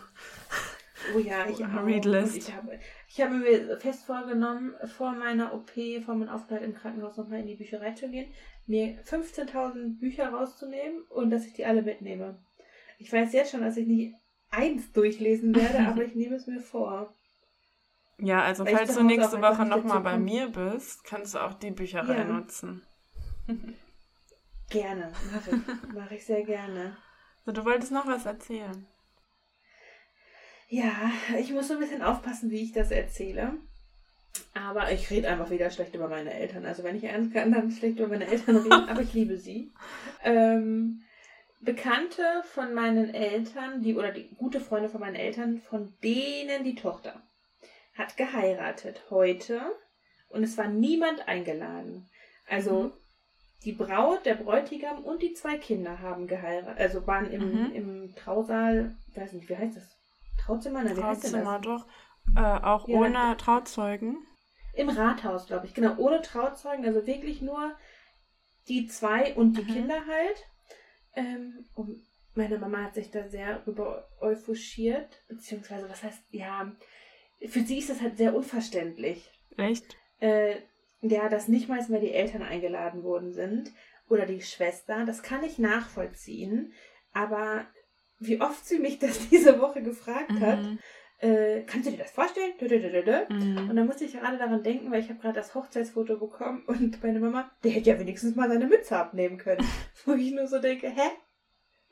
[1.15, 1.61] Oh ja, ich.
[1.61, 2.79] Und Ich habe,
[3.09, 5.71] ich habe mir fest vorgenommen, vor meiner OP,
[6.05, 8.33] vor meinem Aufenthalt im Krankenhaus nochmal in die Bücherei zu gehen,
[8.67, 12.39] mir 15.000 Bücher rauszunehmen und dass ich die alle mitnehme.
[12.99, 14.15] Ich weiß jetzt schon, dass ich nicht
[14.51, 17.15] eins durchlesen werde, aber ich nehme es mir vor.
[18.19, 21.71] Ja, also Weil falls du nächste Woche nochmal bei mir bist, kannst du auch die
[21.71, 22.25] Bücherei Ja.
[22.25, 22.83] nutzen.
[24.71, 25.95] Gerne, mache ich.
[25.95, 26.97] Mache ich sehr gerne.
[27.45, 28.87] So, du wolltest noch was erzählen.
[30.69, 33.55] Ja, ich muss so ein bisschen aufpassen, wie ich das erzähle.
[34.55, 36.64] Aber ich rede einfach wieder schlecht über meine Eltern.
[36.67, 39.71] Also wenn ich ernst kann, dann schlecht über meine Eltern reden, aber ich liebe sie.
[40.25, 41.03] Ähm,
[41.61, 46.75] Bekannte von meinen Eltern, die oder die gute Freunde von meinen Eltern, von denen die
[46.75, 47.23] Tochter
[47.95, 49.62] hat geheiratet heute
[50.29, 52.07] und es war niemand eingeladen.
[52.47, 52.93] Also Mhm.
[53.64, 57.73] die Braut, der Bräutigam und die zwei Kinder haben geheiratet, also waren im, Mhm.
[57.75, 59.95] im Trausaal, weiß nicht, wie heißt das?
[60.47, 60.82] Trauzimmer?
[60.84, 61.86] Nein, wie Trauzimmer, doch.
[62.36, 64.26] Äh, auch Ja, ohne Trauzeugen.
[64.74, 65.74] Im Rathaus, glaube ich.
[65.74, 67.74] Genau, ohne Trauzeugen, also wirklich nur
[68.68, 69.66] die zwei und die Mhm.
[69.68, 70.44] Kinder halt.
[71.14, 72.03] Ähm, und
[72.34, 76.70] meine Mama hat sich da sehr über euphoriert, beziehungsweise, was heißt, ja,
[77.49, 79.30] für sie ist das halt sehr unverständlich.
[79.57, 79.97] Echt?
[80.20, 80.57] Äh,
[81.01, 83.70] ja, dass nicht mal mehr die Eltern eingeladen worden sind
[84.09, 86.72] oder die Schwester, das kann ich nachvollziehen.
[87.12, 87.64] Aber
[88.19, 90.79] wie oft sie mich das diese Woche gefragt hat, Mhm.
[91.19, 92.53] äh, kannst du dir das vorstellen?
[93.31, 93.71] Mhm.
[93.71, 97.03] Und dann musste ich gerade daran denken, weil ich habe gerade das Hochzeitsfoto bekommen und
[97.03, 99.67] meine Mama, der hätte ja wenigstens mal seine Mütze abnehmen können.
[100.05, 101.09] Wo ich nur so denke, hä?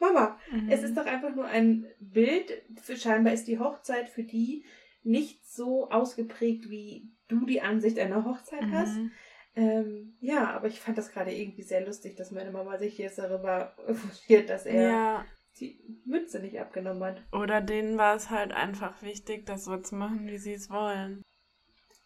[0.00, 0.68] Mama, Mhm.
[0.70, 2.50] es ist doch einfach nur ein Bild.
[2.96, 4.64] Scheinbar ist die Hochzeit für die
[5.02, 8.96] nicht so ausgeprägt, wie du die Ansicht einer Hochzeit hast.
[8.98, 9.10] Mhm.
[9.56, 13.18] Ähm, ja, aber ich fand das gerade irgendwie sehr lustig, dass meine Mama sich jetzt
[13.18, 15.24] darüber frustriert, dass er Ja,
[15.60, 17.22] die Mütze nicht abgenommen hat.
[17.32, 21.22] oder denen war es halt einfach wichtig, das so zu machen, wie sie es wollen.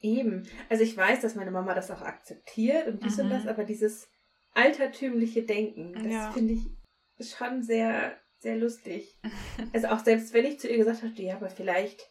[0.00, 0.46] Eben.
[0.68, 3.30] Also ich weiß, dass meine Mama das auch akzeptiert und dies und Mhm.
[3.30, 4.08] das, aber dieses
[4.54, 6.32] altertümliche Denken, das Ja.
[6.32, 9.18] finde ich schon sehr, sehr lustig.
[9.72, 12.08] also auch selbst wenn ich zu ihr gesagt habe, ja, aber vielleicht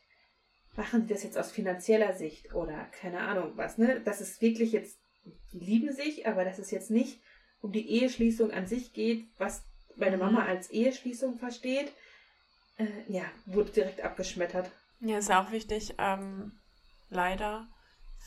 [0.75, 4.01] machen sie das jetzt aus finanzieller Sicht oder keine Ahnung was, ne?
[4.03, 4.99] Das ist wirklich jetzt,
[5.53, 7.21] die lieben sich, aber dass es jetzt nicht
[7.61, 9.63] um die Eheschließung an sich geht, was
[9.97, 10.23] meine Mhm.
[10.23, 11.91] Mama als Eheschließung versteht,
[12.77, 14.69] äh, ja, wurde direkt abgeschmettert.
[14.99, 16.51] Ja, ist ja auch wichtig, ähm,
[17.09, 17.67] leider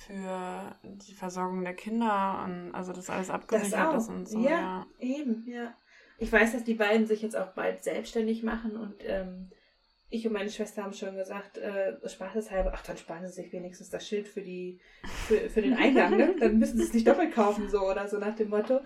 [0.06, 4.40] für die Versorgung der Kinder und also dass alles abgesichert ist und so.
[4.40, 4.86] ja, Ja.
[4.98, 5.74] eben, ja.
[6.18, 9.50] Ich weiß, dass die beiden sich jetzt auch bald selbstständig machen und ähm,
[10.10, 13.90] ich und meine Schwester haben schon gesagt, äh, spaßeshalber, ach, dann sparen sie sich wenigstens
[13.90, 14.80] das Schild für die
[15.28, 16.34] für, für den Eingang, ne?
[16.40, 18.80] Dann müssen sie es nicht doppelt kaufen, so oder so nach dem Motto.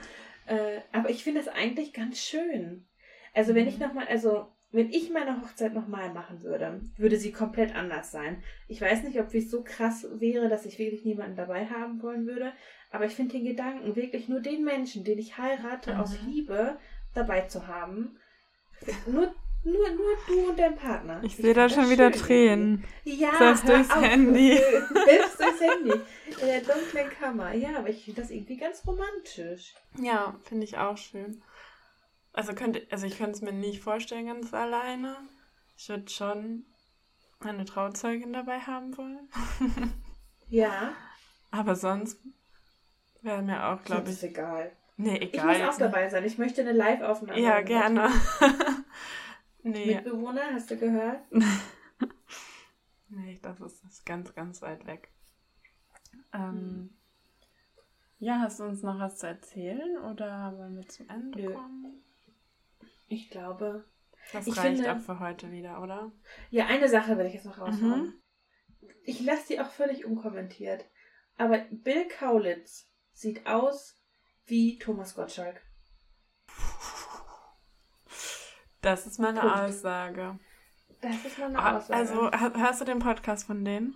[0.46, 2.86] Äh, aber ich finde das eigentlich ganz schön.
[3.32, 3.86] Also wenn ich Mhm.
[3.86, 8.42] nochmal, also wenn ich meine Hochzeit nochmal machen würde, würde sie komplett anders sein.
[8.66, 12.26] Ich weiß nicht, ob es so krass wäre, dass ich wirklich niemanden dabei haben wollen
[12.26, 12.52] würde,
[12.90, 16.00] aber ich finde den Gedanken, wirklich nur den Menschen, den ich heirate, Mhm.
[16.00, 16.76] aus Liebe
[17.14, 18.18] dabei zu haben,
[19.06, 19.32] nur,
[19.64, 21.20] nur, nur du und dein Partner.
[21.22, 22.84] Ich Ich sehe da schon wieder Tränen.
[23.04, 23.22] irgendwie.
[23.22, 24.02] Ja, Selbst durchs auf.
[24.02, 24.56] Handy.
[25.06, 25.92] Selbst durchs Handy.
[26.40, 27.52] In der dunklen Kammer.
[27.54, 29.74] Ja, aber ich finde das irgendwie ganz romantisch.
[30.00, 31.42] Ja, finde ich auch schön.
[32.32, 35.16] Also, könnte, also ich könnte es mir nicht vorstellen, ganz alleine.
[35.76, 36.64] Ich würde schon
[37.40, 39.28] eine Trauzeugin dabei haben wollen.
[40.50, 40.94] Ja.
[41.50, 42.20] Aber sonst
[43.22, 44.30] wäre mir auch, glaube Ist ich.
[44.30, 44.70] egal.
[44.96, 45.58] Nee, Ich egal.
[45.58, 46.22] muss auch dabei sein.
[46.24, 47.40] Ich möchte eine Live-Aufnahme.
[47.40, 48.10] Ja, gerne.
[49.64, 51.20] nee, Mitbewohner, hast du gehört?
[53.08, 55.08] nee, das ist, das ist ganz, ganz weit weg.
[56.32, 56.96] Ähm,
[58.18, 61.52] ja, hast du uns noch was zu erzählen oder wollen wir zum Ende Nö.
[61.54, 62.02] kommen?
[63.08, 63.84] Ich glaube.
[64.32, 66.10] Das Ich reicht finde- auch für heute wieder, oder?
[66.50, 68.02] Ja, eine Sache will ich jetzt noch raushauen.
[68.06, 68.14] Mhm.
[69.04, 70.84] Ich lasse die auch völlig unkommentiert.
[71.36, 74.00] Aber Bill Kaulitz sieht aus
[74.46, 75.60] wie Thomas Gottschalk.
[78.84, 79.56] Das ist meine Punkt.
[79.56, 80.38] Aussage.
[81.00, 81.98] Das ist mal eine Ah, Aussage.
[81.98, 82.30] Also,
[82.60, 83.94] hörst du den Podcast von denen?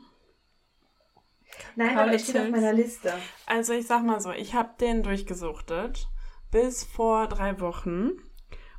[1.76, 3.12] Nein, aber er Kaulitz steht auf meiner Liste.
[3.46, 6.08] Also, ich sag mal so, ich habe den durchgesuchtet
[6.50, 8.12] bis vor drei Wochen.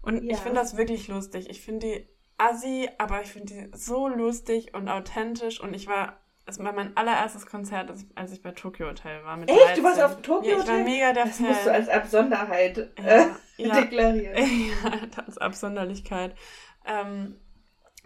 [0.02, 0.32] Und Ja.
[0.34, 1.50] ich finde das wirklich lustig.
[1.50, 2.08] Ich finde die
[2.38, 5.60] assi, aber ich finde die so lustig und authentisch.
[5.60, 9.38] Und ich war, es war mein allererstes Konzert, als ich, ich bei Tokyo Hotel war.
[9.42, 9.78] Echt?
[9.78, 10.04] Du warst 13.
[10.04, 10.84] auf Tokyo Ja, ich war Hotel?
[10.84, 11.48] mega der Das Fan.
[11.48, 13.28] musst du als Absonderheit Ja, äh,
[13.68, 13.82] ja.
[13.82, 14.36] deklarieren.
[14.84, 16.36] ja, als Absonderlichkeit.
[16.86, 17.40] Ähm,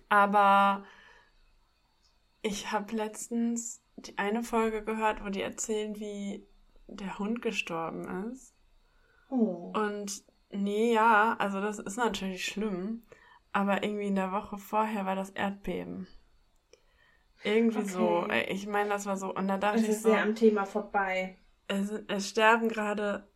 [0.10, 0.84] aber
[2.42, 6.46] ich habe letztens die eine Folge gehört, wo die erzählen, wie
[6.88, 8.54] der Hund gestorben ist.
[9.30, 9.72] Oh.
[9.76, 13.04] Und nee, ja, also das ist natürlich schlimm.
[13.52, 16.08] Aber irgendwie in der Woche vorher war das Erdbeben.
[17.44, 18.24] Irgendwie so.
[18.24, 18.46] Okay.
[18.52, 19.34] Ich meine, das war so.
[19.34, 21.38] Und da dachte Das ich ist so, sehr am Thema vorbei.
[21.68, 23.28] es, es sterben gerade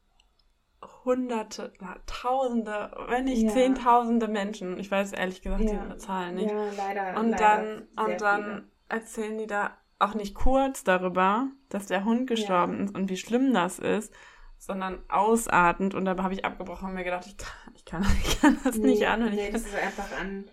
[1.03, 3.49] Hunderte, na, Tausende, wenn nicht Ja.
[3.51, 4.77] Zehntausende Menschen.
[4.77, 5.85] Ich weiß ehrlich gesagt Ja.
[5.87, 6.51] die Zahlen nicht.
[6.51, 7.19] Ja, leider.
[7.19, 8.63] und leider dann, und dann viele.
[8.89, 13.53] erzählen die da auch nicht kurz darüber, dass der Hund gestorben ist und wie schlimm
[13.53, 14.13] das ist,
[14.59, 15.95] sondern ausartend.
[15.95, 18.77] Und da habe ich abgebrochen und mir gedacht, ich kann, ich kann, ich kann das
[18.77, 19.23] Nee, nicht an.
[19.23, 20.45] Und nee, das ist einfach an,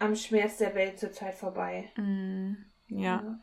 [0.00, 1.90] am Schmerz der Welt zurzeit vorbei.
[1.96, 2.54] Mm,
[2.88, 3.38] ja,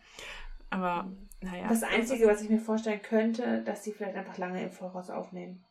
[0.69, 1.09] aber
[1.39, 1.67] naja.
[1.69, 5.63] Das Einzige, was ich mir vorstellen könnte, dass sie vielleicht einfach lange im Voraus aufnehmen.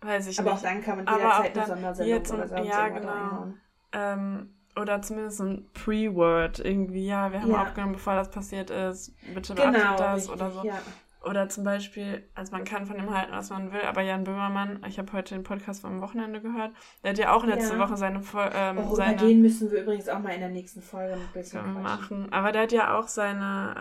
[0.00, 0.64] Weiß ich Aber auch nicht.
[0.64, 3.46] dann kann man Aber jederzeit auch eine Sondersendung jetzt oder sonst ja, genau.
[3.92, 7.62] Ähm, oder zumindest so ein Pre-Word irgendwie, ja, wir haben Ja.
[7.62, 10.62] aufgenommen, bevor das passiert ist, bitte beachtet Genau, das richtig, oder so.
[10.62, 10.78] ja.
[11.24, 14.80] Oder zum Beispiel, also man kann von ihm halten, was man will, aber Jan Böhmermann,
[14.86, 17.80] ich habe heute den Podcast vom Wochenende gehört, der hat ja auch letzte Ja.
[17.80, 20.48] Woche seine, Fol- ähm, Oh, über seine den müssen wir übrigens auch mal in der
[20.48, 22.32] nächsten Folge ein bisschen machen.
[22.32, 23.74] Aber der hat ja auch seine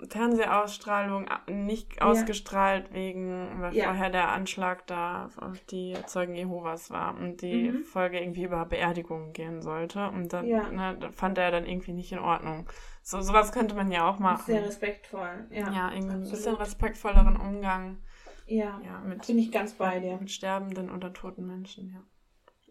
[0.00, 3.84] ähm, Fernsehausstrahlung nicht ausgestrahlt wegen, weil Ja.
[3.86, 7.82] vorher der Anschlag da auf die Zeugen Jehovas war und die Mhm.
[7.84, 10.08] Folge irgendwie über Beerdigungen gehen sollte.
[10.10, 10.68] Und dann Ja.
[10.70, 12.66] ne, fand er dann irgendwie nicht in Ordnung.
[13.08, 14.46] So sowas könnte man ja auch machen.
[14.46, 15.46] Sehr respektvoll.
[15.50, 17.98] Ja, ja, irgendwie ein bisschen respektvolleren Umgang
[18.46, 18.80] ja.
[18.84, 20.16] ja, mit, bin ich ganz bei dir.
[20.18, 22.02] mit sterbenden oder toten Menschen, ja.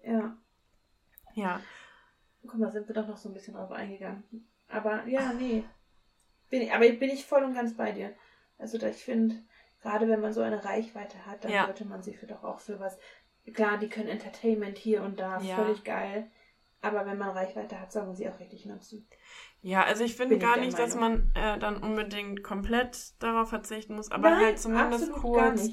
[0.03, 0.38] Ja.
[1.36, 1.61] Ja,
[2.41, 4.23] Guck mal, sind wir doch noch so ein bisschen drauf eingegangen.
[4.67, 5.63] Aber ja, nee.
[6.49, 8.13] Bin ich, aber bin ich voll und ganz bei dir.
[8.57, 9.41] Also da ich finde,
[9.81, 11.63] gerade wenn man so eine Reichweite hat, dann Ja.
[11.65, 12.97] sollte man sie für doch auch für was.
[13.53, 15.55] Klar, die können Entertainment hier und da, Ja.
[15.55, 16.29] völlig geil.
[16.86, 19.07] Aber wenn man Reichweite hat, soll man sie auch richtig nutzen.
[19.61, 24.11] Ja, also ich finde gar nicht, dass man äh, dann unbedingt komplett darauf verzichten muss,
[24.11, 25.69] aber Nein, halt zumindest kurz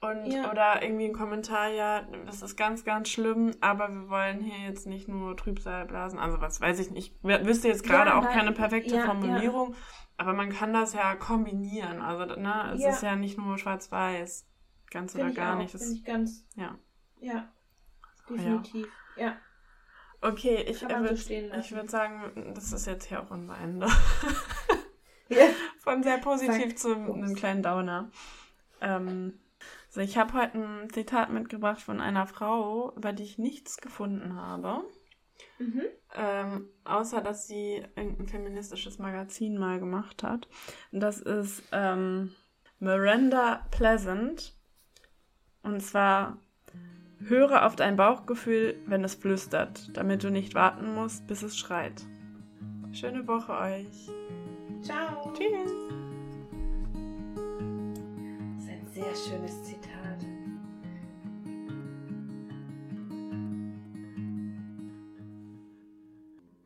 [0.00, 0.50] und Ja.
[0.50, 4.86] oder irgendwie ein Kommentar, ja, das ist ganz, ganz schlimm, aber wir wollen hier jetzt
[4.86, 7.14] nicht nur Trübsal blasen, also was weiß ich nicht.
[7.22, 9.04] Ich wüsste jetzt gerade Ja, auch keine perfekte ja.
[9.04, 9.74] Formulierung,
[10.16, 12.00] aber man kann das ja kombinieren.
[12.00, 14.46] Also, ne, es ist ja nicht nur schwarz-weiß,
[14.90, 15.74] ganz Bin oder gar auch, nicht.
[15.74, 16.46] Das, ich ganz.
[16.54, 16.78] ja.
[17.20, 17.32] Ja.
[17.32, 17.48] ja.
[18.28, 18.88] Definitiv.
[19.16, 19.36] Ja.
[20.26, 23.58] Okay, ich Kann man so würde ich würd sagen, das ist jetzt hier auch unser
[23.58, 23.86] Ende.
[25.28, 25.46] ja.
[25.78, 28.10] Von sehr positiv Sag- zu einem kleinen Downer.
[28.80, 29.38] Ähm,
[29.86, 34.34] also ich habe heute ein Zitat mitgebracht von einer Frau, über die ich nichts gefunden
[34.34, 34.84] habe.
[35.58, 35.82] Mhm.
[36.14, 40.48] Ähm, außer, dass sie irgendein feministisches Magazin mal gemacht hat.
[40.90, 42.34] Und das ist ähm,
[42.80, 44.54] Miranda Pleasant.
[45.62, 46.38] Und zwar,
[47.20, 52.04] höre auf dein Bauchgefühl, wenn es flüstert, damit du nicht warten musst, bis es schreit.
[52.92, 54.10] Schöne Woche euch.
[54.82, 55.32] Ciao.
[55.32, 55.72] Tschüss.
[58.54, 60.15] Das ist ein sehr schönes Zitat.